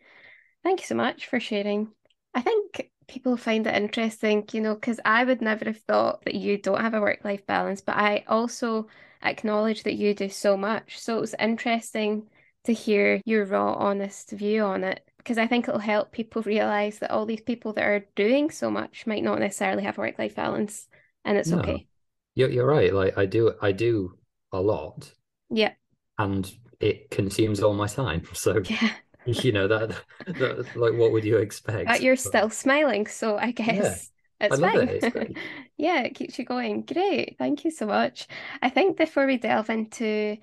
[0.63, 1.91] Thank you so much for sharing.
[2.33, 6.35] I think people find it interesting, you know, because I would never have thought that
[6.35, 8.87] you don't have a work-life balance, but I also
[9.23, 10.99] acknowledge that you do so much.
[10.99, 12.29] So it was interesting
[12.65, 16.99] to hear your raw, honest view on it, because I think it'll help people realize
[16.99, 20.35] that all these people that are doing so much might not necessarily have a work-life
[20.35, 20.87] balance,
[21.25, 21.57] and it's No.
[21.59, 21.87] okay.
[22.35, 24.17] you're, you're right like i do i do
[24.51, 25.13] a lot
[25.49, 25.73] Yeah,
[26.17, 28.89] and it consumes all my time so yeah.
[29.25, 29.89] you know that,
[30.27, 34.73] that like what would you expect But you're still smiling, so I guess it's love
[34.73, 34.89] fine.
[34.89, 35.09] it, it's.
[35.77, 36.83] Yeah, it keeps you going.
[36.83, 37.35] Great.
[37.37, 38.27] Thank you so much.
[38.61, 40.37] I think before we delve into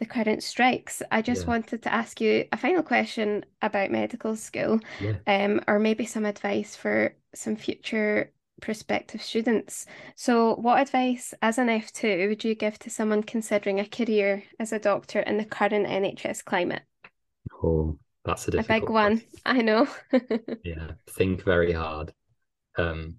[0.00, 1.48] the current strikes, I just Yeah.
[1.48, 6.26] wanted to ask you a final question about medical school, yeah um, or maybe some
[6.26, 9.86] advice for some future prospective students.
[10.16, 14.72] So, what advice as an F2 would you give to someone considering a career as
[14.72, 16.82] a doctor in the current NHS climate?
[17.62, 19.40] oh that's a A big one, question.
[19.44, 19.88] I know.
[20.62, 22.12] yeah think very hard
[22.78, 23.16] um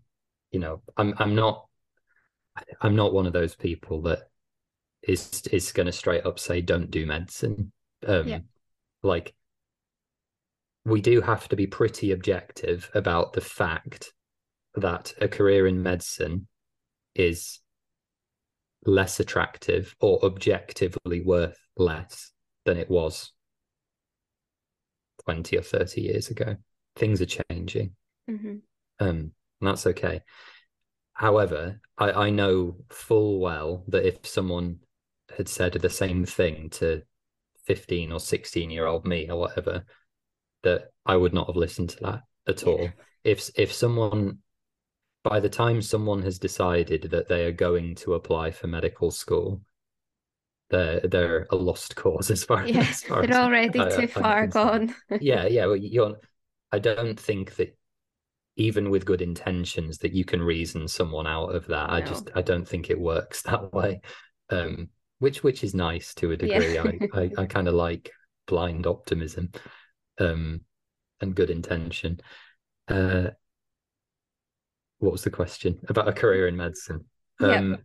[0.51, 1.67] you know i'm i'm not
[2.81, 4.29] i'm not one of those people that
[5.03, 7.71] is is going to straight up say don't do medicine
[8.07, 8.39] um Yeah.
[9.03, 9.33] like
[10.85, 14.13] we do have to be pretty objective about the fact
[14.75, 16.47] that a career in medicine
[17.15, 17.59] is
[18.85, 22.31] less attractive or objectively worth less
[22.65, 23.31] than it was
[25.25, 26.55] 20 or 30 years ago
[26.95, 27.95] things are changing
[28.27, 28.57] hmm
[28.99, 30.21] um, and that's okay.
[31.13, 34.79] However, I, I know full well that if someone
[35.37, 37.03] had said the same thing to
[37.65, 39.85] 15 or 16 year old me or whatever,
[40.63, 42.67] that I would not have listened to that at Yeah.
[42.67, 42.89] all.
[43.23, 44.39] If if someone
[45.23, 49.61] by the time someone has decided that they are going to apply for medical school,
[50.69, 54.07] they're they're a lost cause as far Yeah, as far they're as already I- too
[54.15, 54.95] I'm far concerned gone.
[55.19, 56.17] yeah yeah well you're
[56.71, 57.77] i don't think that
[58.57, 62.41] even with good intentions that you can reason someone out of that i just i
[62.41, 64.01] don't think it works that way
[64.49, 64.89] um
[65.21, 66.59] which which is nice to a Yeah.
[66.59, 68.11] degree i i, I kind of like
[68.47, 69.51] blind optimism
[70.19, 70.61] um,
[71.21, 72.19] and good intention.
[72.87, 73.29] Uh,
[74.97, 77.05] what was the question about a career in medicine?
[77.39, 77.81] Um, yep.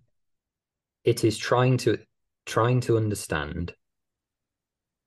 [1.05, 1.99] It is trying to
[2.47, 3.74] trying to understand.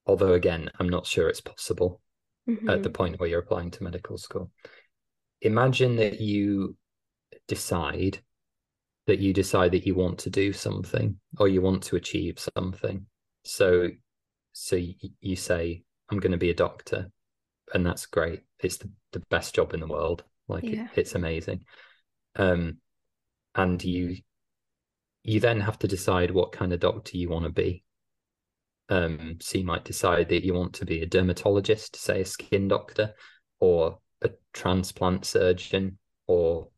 [0.06, 2.02] Although again, I'm not sure it's possible
[2.48, 2.70] mm-hmm.
[2.70, 2.94] at the mm-hmm.
[2.94, 4.52] point where you're applying to medical school.
[5.42, 6.76] Imagine that you
[7.48, 8.20] decide
[9.10, 13.08] that you decide that you want to do something or you want to achieve something.
[13.44, 13.88] So,
[14.54, 15.82] so you, say,
[16.12, 17.10] "I'm going to be a doctor,"
[17.74, 18.42] and that's great.
[18.60, 20.24] It's the, the best job in the world.
[20.48, 20.86] Like yeah.
[20.86, 21.64] it, it's amazing.
[22.36, 22.78] Um,
[23.56, 24.18] and you
[25.24, 27.84] you then have to decide what kind of doctor you want to be.
[28.90, 32.68] Um, so you might decide that you want to be a dermatologist, say a skin
[32.68, 33.16] doctor,
[33.60, 35.98] or a transplant surgeon,
[36.28, 36.70] or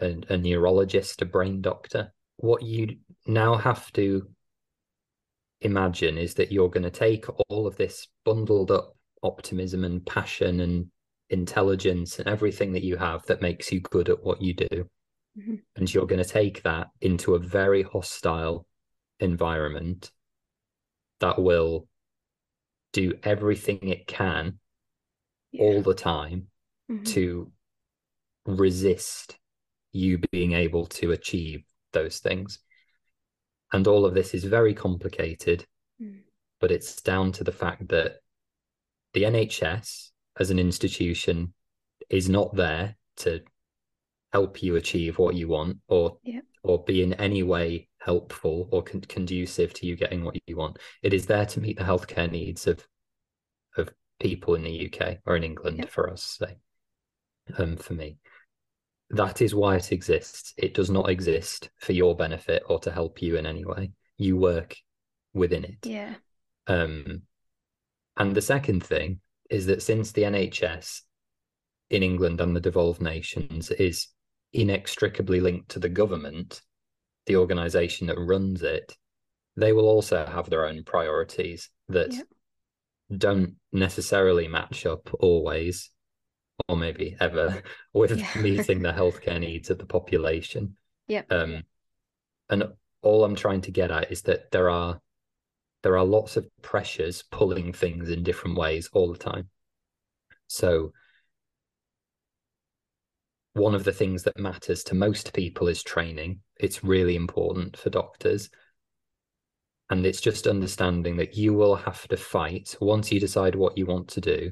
[0.00, 2.12] a, a neurologist, a brain doctor.
[2.38, 4.28] What you now have to
[5.60, 10.60] imagine is that you're going to take all of this bundled up optimism and passion
[10.60, 10.86] and
[11.30, 14.88] intelligence and everything that you have that makes you good at what you do.
[15.38, 15.54] Mm-hmm.
[15.76, 18.66] And you're going to take that into a very hostile
[19.20, 20.10] environment
[21.20, 21.88] that will
[22.92, 24.58] do everything it can
[25.52, 25.62] yeah.
[25.62, 26.46] all the time
[26.90, 27.04] mm-hmm.
[27.04, 27.50] to
[28.46, 29.36] resist
[29.96, 32.58] you being able to achieve those things.
[33.72, 35.66] And all of this is very complicated,
[36.00, 36.20] mm.
[36.60, 38.16] but it's down to the fact that
[39.12, 41.54] the NHS as an institution
[42.10, 43.40] is not there to
[44.32, 46.40] help you achieve what you want or yeah.
[46.62, 50.78] or be in any way helpful or con- conducive to you getting what you want.
[51.02, 52.86] It is there to meet the healthcare needs of
[53.76, 53.88] of
[54.20, 55.86] people in the UK or in England yeah.
[55.86, 56.58] for us, say.
[57.58, 58.18] Um, for me,
[59.10, 60.52] that is why it exists.
[60.56, 63.92] It does not exist for your benefit or to help you in any way.
[64.16, 64.76] You work
[65.32, 65.84] within it.
[65.84, 66.14] Yeah.
[66.66, 67.22] Um,
[68.16, 71.02] and the second thing is that since the NHS
[71.90, 74.08] in England and the devolved nations is
[74.52, 76.62] inextricably linked to the government,
[77.26, 78.96] the organization that runs it,
[79.56, 82.26] they will also have their own priorities that yep.
[83.16, 85.90] don't necessarily match up always,
[86.68, 88.28] or maybe ever, with yeah.
[88.40, 90.76] meeting the healthcare needs of the population.
[91.08, 91.22] Yeah.
[91.30, 91.62] Um,
[92.48, 92.64] and
[93.02, 95.00] all I'm trying to get at is that there are
[95.82, 99.48] there are lots of pressures pulling things in different ways all the time.
[100.48, 100.92] So,
[103.52, 106.40] one of the things that matters to most people is training.
[106.58, 108.50] It's really important for doctors.
[109.88, 113.86] And it's just understanding that you will have to fight once you decide what you
[113.86, 114.50] want to do,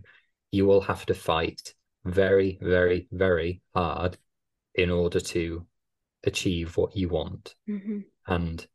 [0.53, 1.75] you will have to fight
[2.05, 4.17] very, very, very hard
[4.75, 5.67] in order to
[6.25, 7.55] achieve what you want.
[7.69, 8.01] Mm-hmm.
[8.27, 8.67] And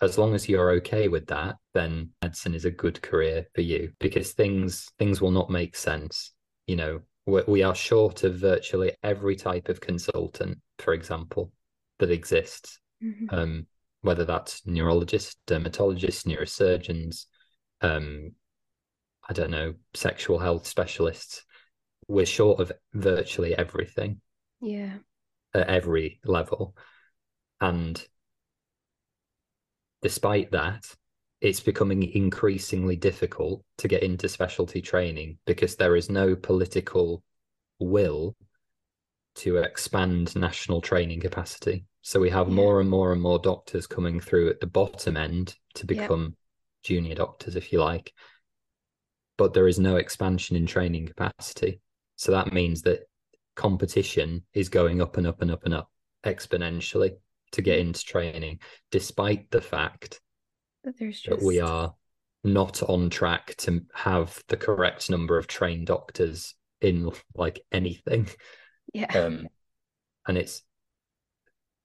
[0.00, 3.92] as long as you're okay with that, then medicine is a good career for you
[4.00, 6.32] because things things will not make sense.
[6.66, 11.52] You know, we, we are short of virtually every type of consultant, for example,
[11.98, 12.80] that exists.
[13.02, 13.34] Mm-hmm.
[13.34, 13.66] Um,
[14.02, 17.26] whether that's neurologists, dermatologists, neurosurgeons,
[17.80, 18.32] um,
[19.28, 21.44] I don't know, sexual health specialists.
[22.12, 24.20] We're short of virtually everything.
[24.60, 24.98] Yeah.
[25.54, 26.76] At every level.
[27.60, 28.04] And
[30.02, 30.84] despite that,
[31.40, 37.22] it's becoming increasingly difficult to get into specialty training because there is no political
[37.78, 38.36] will
[39.36, 41.86] to expand national training capacity.
[42.02, 42.54] So we have yeah.
[42.54, 46.36] more and more and more doctors coming through at the bottom end to become
[46.82, 48.12] junior doctors, if you like.
[49.38, 51.80] But there is no expansion in training capacity.
[52.16, 53.00] So that means that
[53.54, 55.90] competition is going up and up and up and up
[56.24, 57.12] exponentially
[57.52, 58.60] to get into training,
[58.90, 60.20] despite the fact
[60.84, 61.40] that, there's just...
[61.40, 61.94] that we are
[62.44, 68.28] not on track to have the correct number of trained doctors in like anything.
[68.92, 69.06] Yeah.
[69.26, 69.48] Um,
[70.26, 70.62] and it's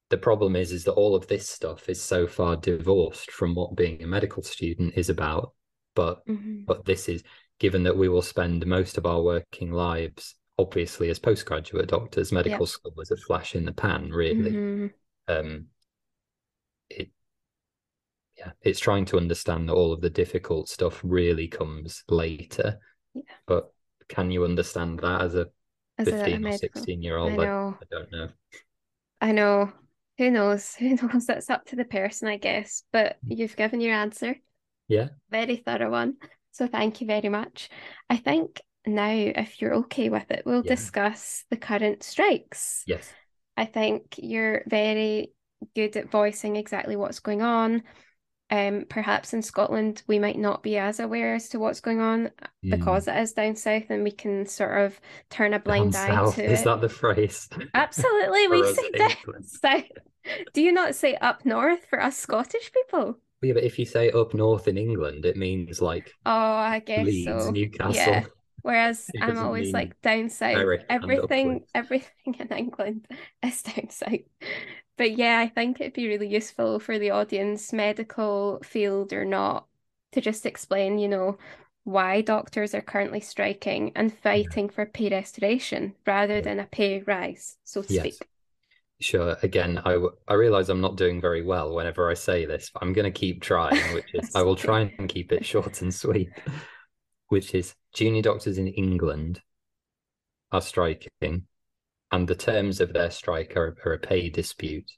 [0.09, 3.75] the problem is is that all of this stuff is so far divorced from what
[3.75, 5.53] being a medical student is about.
[5.95, 6.63] But mm-hmm.
[6.65, 7.23] but this is
[7.59, 12.61] given that we will spend most of our working lives obviously as postgraduate doctors, medical
[12.61, 12.67] yep.
[12.67, 14.51] school was a flash in the pan, really.
[14.51, 14.87] Mm-hmm
[15.27, 15.65] um,
[16.89, 17.09] it
[18.37, 22.79] yeah, it's trying to understand that all of the difficult stuff really comes later.
[23.13, 23.23] Yeah.
[23.47, 23.73] But
[24.09, 25.47] can you understand that as a
[25.97, 27.39] as 15 a, or 16 year old?
[27.39, 28.29] I, I, I don't know.
[29.19, 29.71] I know.
[30.19, 30.75] Who knows?
[30.79, 31.25] Who knows?
[31.25, 32.83] That's up to the person, I guess.
[32.91, 34.35] But you've given your answer.
[34.87, 35.09] Yeah.
[35.31, 36.17] Very thorough one.
[36.57, 37.69] So thank you very much.
[38.09, 40.75] I think now, if you're okay with it, we'll yeah.
[40.75, 42.83] discuss the current strikes.
[42.87, 43.11] Yes.
[43.55, 45.33] I think you're very
[45.75, 47.83] good at voicing exactly what's going on.
[48.49, 52.31] um, perhaps in Scotland we might not be as aware as to what's going on
[52.65, 52.71] mm.
[52.71, 54.99] because it is down south, and we can sort of
[55.29, 56.35] turn a blind down eye south.
[56.35, 56.65] to is it.
[56.65, 57.49] that the phrase?
[57.73, 59.83] Absolutely, we say down south.
[60.53, 63.17] Do you not say up north for us Scottish people?
[63.41, 67.05] Yeah, but if you say up north in England, it means like oh, I guess
[67.05, 67.51] Leeds, so.
[67.51, 67.93] Newcastle.
[67.93, 68.25] Yeah.
[68.63, 70.57] Whereas I'm always like down south.
[70.89, 73.07] Everything, everything in England
[73.43, 74.19] is down south.
[74.97, 79.67] But yeah, I think it'd be really useful for the audience, medical field or not,
[80.13, 81.37] to just explain, you know,
[81.83, 84.71] why doctors are currently striking and fighting yeah.
[84.71, 86.41] for pay restoration rather yeah.
[86.41, 88.01] than a pay rise, so to yes.
[88.01, 88.27] speak.
[88.99, 89.37] Sure.
[89.43, 92.93] Again, I, I realize I'm not doing very well whenever I say this, but I'm
[92.93, 96.29] going to keep trying, which is I will try and keep it short and sweet,
[97.29, 99.41] which is junior doctors in England
[100.51, 101.47] are striking
[102.11, 104.89] and the terms of their strike are, are a pay dispute.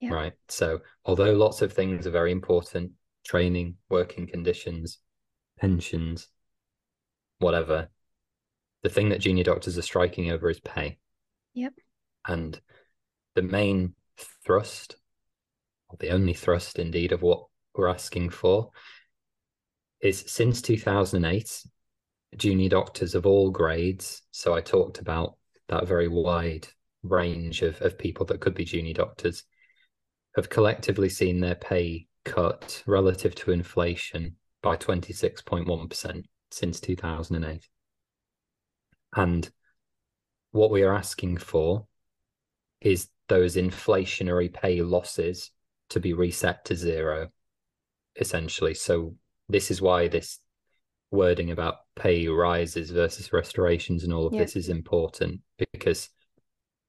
[0.00, 0.12] Yeah.
[0.12, 0.32] Right.
[0.48, 2.92] So, although lots of things are very important
[3.24, 4.98] training, working conditions,
[5.58, 6.28] pensions,
[7.38, 7.88] whatever
[8.82, 10.98] the thing that junior doctors are striking over is pay.
[11.54, 11.72] Yep.
[12.26, 12.60] And
[13.34, 13.94] the main
[14.44, 14.96] thrust,
[15.88, 18.70] or the only thrust indeed, of what we're asking for
[20.00, 21.64] is since 2008,
[22.36, 24.22] junior doctors of all grades.
[24.30, 25.36] So I talked about
[25.68, 26.68] that very wide
[27.02, 29.44] range of, of people that could be junior doctors
[30.36, 37.68] have collectively seen their pay cut relative to inflation by 26.1% since 2008.
[39.16, 39.50] And
[40.50, 41.86] what we are asking for
[42.80, 45.50] is those inflationary pay losses
[45.90, 47.28] to be reset to zero,
[48.16, 48.74] essentially.
[48.74, 49.14] So,
[49.48, 50.40] this is why this
[51.10, 54.40] wording about pay rises versus restorations and all of yeah.
[54.40, 55.40] this is important
[55.72, 56.10] because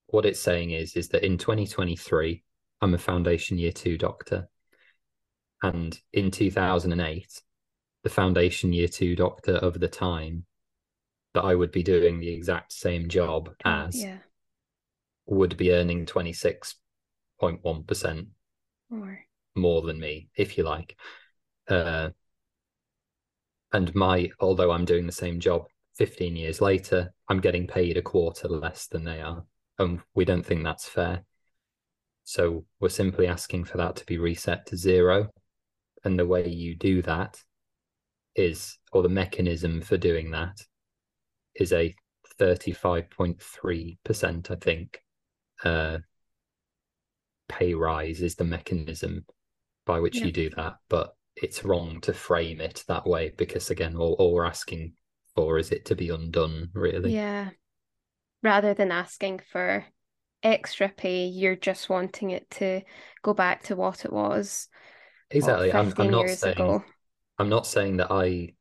[0.08, 2.44] what it's saying is is that in 2023
[2.82, 4.48] I'm a foundation year 2 doctor
[5.62, 7.42] and in 2008
[8.04, 10.46] the foundation year 2 doctor of the time
[11.34, 14.18] that I would be doing the exact same job as yeah.
[15.26, 18.28] Would be earning 26.1%
[18.90, 19.26] more.
[19.56, 20.96] more than me if you like.
[21.68, 22.10] Uh,
[23.74, 25.66] and my although i'm doing the same job
[25.96, 29.44] 15 years later i'm getting paid a quarter less than they are
[29.80, 31.24] and we don't think that's fair.
[32.24, 35.30] So we're simply asking for that to be reset to zero
[36.04, 37.44] and the way you do that
[38.36, 40.60] is or the mechanism for doing that
[41.56, 41.94] is a
[42.40, 45.02] 35.3% i think
[45.66, 45.97] uh,
[47.47, 49.26] pay rise is the mechanism
[49.86, 50.26] by which yeah.
[50.26, 54.34] you do that but it's wrong to frame it that way because again all, all
[54.34, 54.93] we're asking
[55.36, 57.49] for is it to be undone really yeah
[58.41, 59.86] rather than asking for
[60.43, 62.82] extra pay you're just wanting it to
[63.22, 64.68] go back to what it was
[65.32, 66.84] exactly what, I'm, I'm not saying ago.
[67.39, 68.53] i'm not saying that i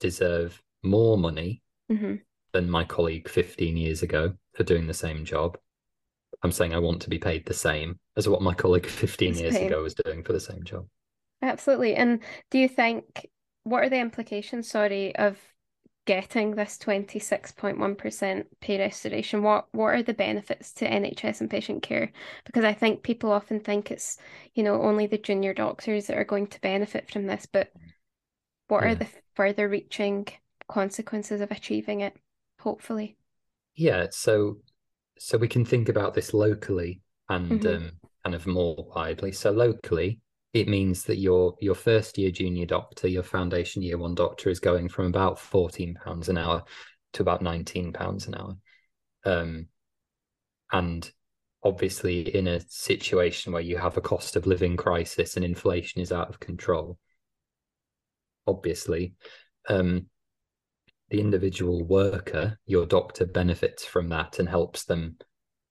[0.00, 2.16] deserve more money mm-hmm.
[2.52, 5.58] than my colleague 15 years ago for doing the same job
[6.42, 9.56] i'm saying i want to be paid the same as what my colleague 15 years
[9.56, 10.86] ago was doing for the same job
[11.42, 11.94] Absolutely.
[11.94, 12.20] And
[12.50, 13.28] do you think
[13.64, 15.38] what are the implications, sorry, of
[16.06, 19.42] getting this 26.1% pay restoration?
[19.42, 22.12] What what are the benefits to NHS and patient care?
[22.44, 24.18] Because I think people often think it's,
[24.54, 27.72] you know, only the junior doctors that are going to benefit from this, but
[28.68, 28.90] what yeah.
[28.90, 30.26] are the further reaching
[30.68, 32.16] consequences of achieving it,
[32.60, 33.16] hopefully?
[33.76, 34.58] Yeah, so
[35.18, 37.84] so we can think about this locally and mm-hmm.
[37.84, 37.90] um,
[38.24, 39.32] kind of more widely.
[39.32, 40.20] So locally,
[40.54, 44.60] it means that your your first year junior doctor, your foundation year one doctor, is
[44.60, 46.64] going from about fourteen pounds an hour
[47.12, 48.56] to about nineteen pounds an hour,
[49.24, 49.66] um,
[50.72, 51.10] and
[51.62, 56.12] obviously in a situation where you have a cost of living crisis and inflation is
[56.12, 56.96] out of control,
[58.46, 59.14] obviously,
[59.68, 60.06] um,
[61.10, 65.16] the individual worker, your doctor, benefits from that and helps them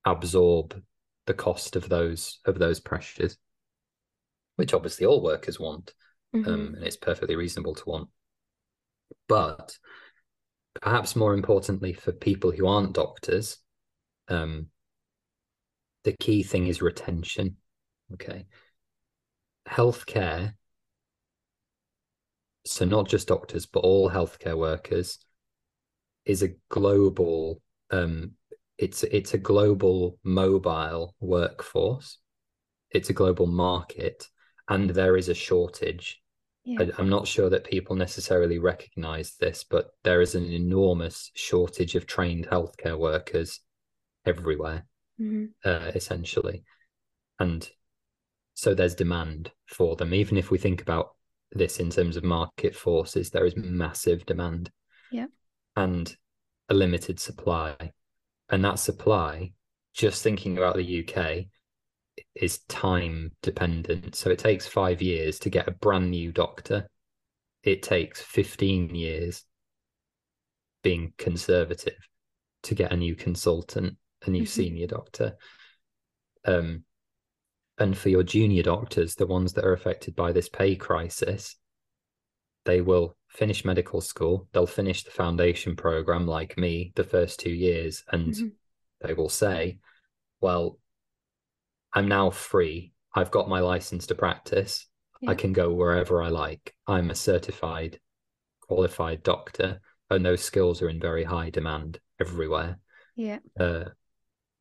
[0.04, 0.82] absorb
[1.26, 3.36] the cost of those of those pressures
[4.58, 5.94] which obviously all workers want,
[6.34, 6.52] um, mm-hmm.
[6.52, 8.08] um, and it's perfectly reasonable to want.
[9.28, 9.78] But
[10.82, 13.58] perhaps more importantly, for people who aren't doctors,
[14.26, 14.66] um,
[16.02, 17.54] the key thing is retention.
[18.14, 18.46] Okay.
[19.68, 20.54] Healthcare,
[22.66, 25.20] so not just doctors, but all healthcare workers,
[26.28, 27.60] is a global
[27.90, 28.32] um,
[28.78, 32.18] it's it's a global mobile workforce.
[32.90, 34.28] It's a global market
[34.68, 36.22] and there is a shortage.
[36.64, 36.86] Yeah.
[36.96, 41.94] I, am not sure that people necessarily recognize this, but there is an enormous shortage
[41.94, 43.60] of trained healthcare workers
[44.26, 44.86] everywhere,
[45.20, 45.46] mm-hmm.
[45.64, 46.64] uh, essentially.
[47.38, 47.68] And
[48.54, 50.12] so there's demand for them.
[50.12, 51.14] Even if we think about
[51.52, 54.70] this in terms of market forces, there is massive demand.
[55.10, 55.26] Yeah.
[55.78, 56.14] And
[56.68, 57.92] a limited supply.
[58.50, 59.52] And that supply,
[59.94, 61.46] just thinking about the UK,
[62.34, 64.16] is time dependent.
[64.16, 66.88] So it takes five years to get a brand new doctor.
[67.62, 69.44] It takes 15 years
[70.82, 72.08] being conservative
[72.64, 74.46] to get a new consultant, a new mm-hmm.
[74.46, 75.36] senior doctor.
[76.44, 76.82] Um,
[77.78, 81.56] and for your junior doctors, the ones that are affected by this pay crisis,
[82.68, 87.50] they will finish medical school, they'll finish the foundation program like me the first two
[87.50, 88.48] years, and mm-hmm.
[89.00, 89.78] they will say,
[90.42, 90.78] Well,
[91.94, 92.92] I'm now free.
[93.14, 94.86] I've got my license to practice.
[95.22, 95.30] Yeah.
[95.30, 96.74] I can go wherever I like.
[96.86, 97.98] I'm a certified,
[98.60, 102.78] qualified doctor, and those skills are in very high demand everywhere.
[103.16, 103.38] Yeah.
[103.58, 103.84] Uh,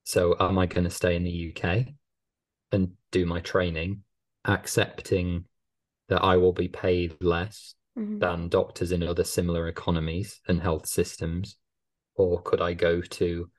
[0.05, 1.87] so, am I going to stay in the UK
[2.71, 4.03] and do my training,
[4.45, 5.43] accepting
[6.07, 8.19] that I will be paid less mm-hmm.
[8.19, 11.57] than doctors in other similar economies and health systems?
[12.15, 13.49] Or could I go to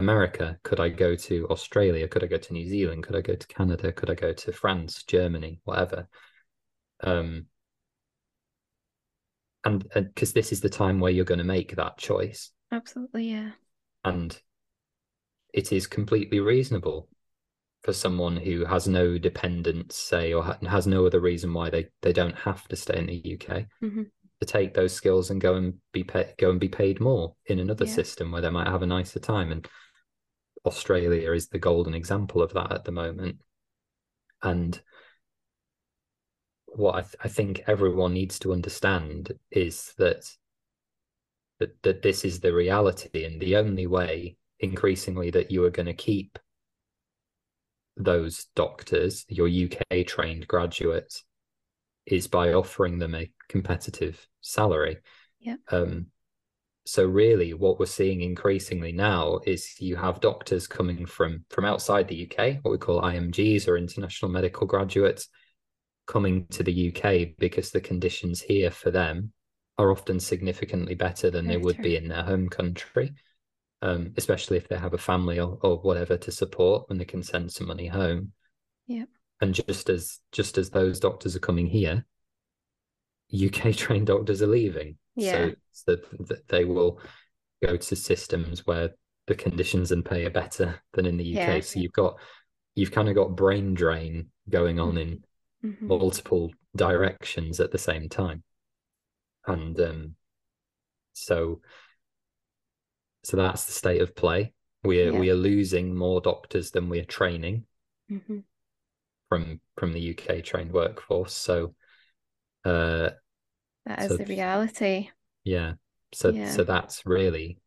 [0.00, 0.58] America?
[0.62, 2.08] Could I go to Australia?
[2.08, 3.04] Could I go to New Zealand?
[3.04, 3.92] Could I go to Canada?
[3.92, 6.08] Could I go to France, Germany, whatever?
[7.00, 7.46] Um,
[9.64, 12.50] and because this is the time where you're going to make that choice.
[12.70, 13.50] Absolutely, yeah.
[14.04, 14.40] And
[15.52, 17.08] it is completely reasonable
[17.86, 21.86] for someone who has no dependents, say, or ha- has no other reason why they,
[22.02, 24.02] they don't have to stay in the UK, mm-hmm.
[24.40, 27.60] to take those skills and go and be paid, go and be paid more in
[27.60, 27.92] another yeah.
[27.92, 29.52] system where they might have a nicer time.
[29.52, 29.68] And
[30.64, 33.36] Australia is the golden example of that at the moment.
[34.42, 34.80] And
[36.66, 40.28] what I, th- I think everyone needs to understand is that,
[41.60, 45.86] that that this is the reality, and the only way, increasingly, that you are going
[45.86, 46.36] to keep
[47.96, 51.24] those doctors, your UK trained graduates,
[52.06, 54.98] is by offering them a competitive salary.
[55.40, 55.56] Yeah.
[55.70, 56.06] Um,
[56.84, 62.06] so really, what we're seeing increasingly now is you have doctors coming from from outside
[62.06, 65.28] the UK, what we call IMGs or international medical graduates,
[66.06, 69.32] coming to the UK because the conditions here for them
[69.78, 71.84] are often significantly better than Very they would true.
[71.84, 73.12] be in their home country
[73.82, 77.22] um, especially if they have a family or, or whatever to support when they can
[77.22, 78.32] send some money home.
[78.86, 79.04] Yeah.
[79.40, 82.06] And just as just as those doctors are coming here,
[83.34, 84.96] UK trained doctors are leaving.
[85.14, 85.50] Yeah.
[85.72, 85.96] So,
[86.26, 87.00] that they will
[87.64, 88.90] go to systems where
[89.26, 91.46] the conditions and pay are better than in the UK.
[91.48, 91.60] Yeah.
[91.60, 92.18] So you've got
[92.74, 95.24] you've kind of got brain drain going on in
[95.64, 95.86] mm-hmm.
[95.86, 98.42] multiple directions at the same time.
[99.46, 100.14] And um
[101.12, 101.60] so
[103.26, 104.52] so that's the state of play.
[104.84, 105.18] We are yeah.
[105.18, 107.64] we are losing more doctors than we are training
[108.08, 108.38] mm-hmm.
[109.28, 111.34] from from the UK trained workforce.
[111.34, 111.74] So
[112.64, 113.10] uh,
[113.84, 115.10] that is so, the reality.
[115.42, 115.72] Yeah.
[116.14, 116.50] So yeah.
[116.50, 117.58] so that's really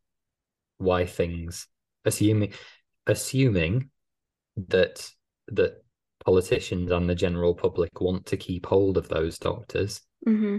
[0.78, 1.66] why things
[2.06, 2.54] assuming
[3.06, 3.90] assuming
[4.68, 5.10] that
[5.48, 5.82] that
[6.24, 10.56] politicians and the general public want to keep hold of those doctors, mm-hmm.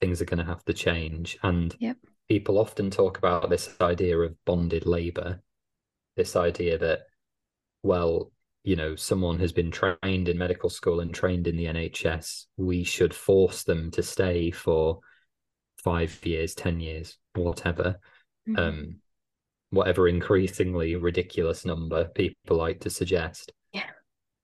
[0.00, 1.36] things are going to have to change.
[1.42, 1.96] And yep
[2.28, 5.40] people often talk about this idea of bonded labor,
[6.16, 7.00] this idea that,
[7.82, 8.32] well,
[8.64, 12.82] you know, someone has been trained in medical school and trained in the NHS, we
[12.82, 15.00] should force them to stay for
[15.84, 18.00] five years, 10 years, whatever.
[18.48, 18.58] Mm-hmm.
[18.58, 18.96] Um,
[19.70, 23.52] whatever increasingly ridiculous number people like to suggest.
[23.72, 23.90] Yeah.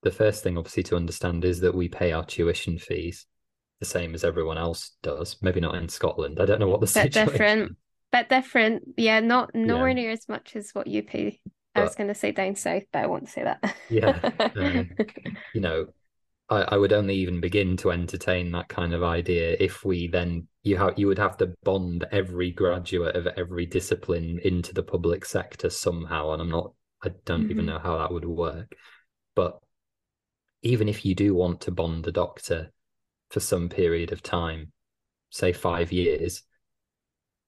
[0.03, 3.27] The first thing, obviously, to understand is that we pay our tuition fees
[3.83, 5.37] the same as everyone else does.
[5.43, 6.39] Maybe not in Scotland.
[6.41, 7.27] I don't know what the bit situation.
[7.27, 7.77] different,
[8.13, 8.85] bit different.
[8.97, 9.95] Yeah, not nowhere yeah.
[9.95, 11.41] near as much as what you pay.
[11.75, 13.75] But, I was going to say down south, but I won't say that.
[13.91, 14.91] yeah, um,
[15.53, 15.87] you know,
[16.49, 20.47] I, I would only even begin to entertain that kind of idea if we then
[20.63, 25.25] you have you would have to bond every graduate of every discipline into the public
[25.25, 26.73] sector somehow, and I'm not.
[27.05, 27.51] I don't mm-hmm.
[27.51, 28.77] even know how that would work.
[29.35, 29.59] But
[30.63, 32.71] even if you do want to bond a doctor
[33.33, 34.71] for some period of time,
[35.31, 36.43] say five years,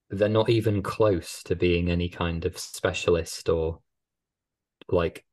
[0.09, 3.81] they're not even close to being any kind of specialist or
[4.89, 5.25] like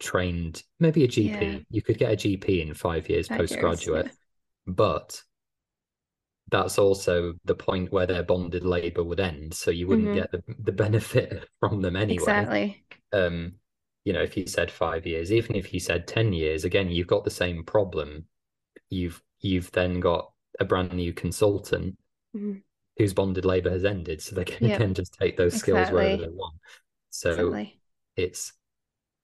[0.00, 1.58] trained maybe a gp yeah.
[1.70, 4.12] you could get a gp in five years five postgraduate yeah.
[4.66, 5.22] but
[6.50, 10.16] that's also the point where their bonded labor would end so you wouldn't mm-hmm.
[10.16, 13.52] get the, the benefit from them anyway exactly um
[14.04, 17.06] you know if you said five years even if you said 10 years again you've
[17.06, 18.26] got the same problem
[18.94, 20.30] you've you've then got
[20.60, 21.98] a brand new consultant
[22.34, 22.58] mm-hmm.
[22.96, 24.92] whose bonded labor has ended, so they can yep.
[24.92, 26.02] just take those skills exactly.
[26.02, 26.54] wherever they want.
[27.10, 27.80] So exactly.
[28.16, 28.52] it's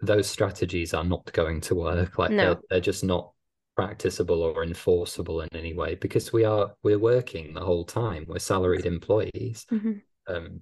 [0.00, 2.18] those strategies are not going to work.
[2.18, 2.54] Like No.
[2.54, 3.32] they're, they're just not
[3.76, 8.24] practicable or enforceable in any way because we are we're working the whole time.
[8.26, 9.66] We're salaried employees.
[9.70, 10.02] Mhm.
[10.26, 10.60] Um,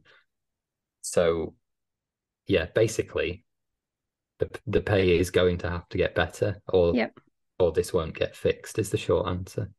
[1.02, 1.54] so
[2.46, 3.44] yeah, basically
[4.38, 7.20] the the pay is going to have to get better or Yep.
[7.58, 9.70] Or this won't get fixed is the short answer.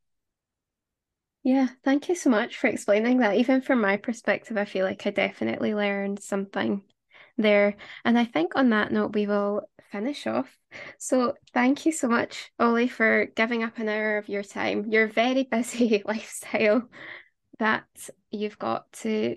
[1.42, 3.36] Yeah, thank you so much for explaining that.
[3.36, 6.82] Even from my perspective, I feel like I definitely learned something
[7.38, 7.76] there.
[8.04, 10.54] And I think on that note, we will finish off.
[10.98, 15.06] So thank you so much, Ollie, for giving up an hour of your time, your
[15.06, 16.88] very busy lifestyle
[17.58, 19.36] that you've got to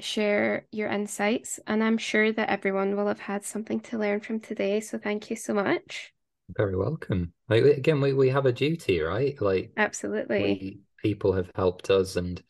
[0.00, 1.58] share your insights.
[1.66, 4.80] And I'm sure that everyone will have had something to learn from today.
[4.80, 6.12] So thank you so much.
[6.56, 7.32] Very welcome.
[7.48, 9.40] Like, again, we, we have a duty, right?
[9.40, 10.42] Like Absolutely.
[10.42, 12.42] we people have helped us and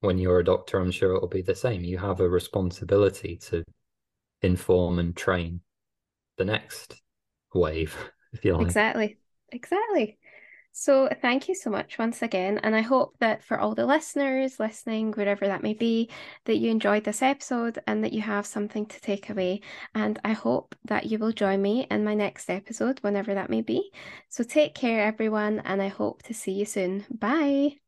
[0.00, 1.82] when you're a doctor, I'm sure it'll be the same.
[1.82, 3.64] You have a responsibility to
[4.42, 5.60] inform and train
[6.36, 7.02] the next
[7.54, 7.96] wave,
[8.32, 8.66] if you like.
[8.66, 9.18] Exactly.
[9.52, 10.18] Exactly.
[10.78, 12.58] So thank you so much once again.
[12.58, 16.10] And I hope that for all the listeners listening, wherever that may be,
[16.44, 19.62] that you enjoyed this episode and that you have something to take away.
[19.94, 23.62] And I hope that you will join me in my next episode, whenever that may
[23.62, 23.90] be.
[24.28, 27.06] So take care, everyone, and I hope to see you soon.
[27.10, 27.78] Bye.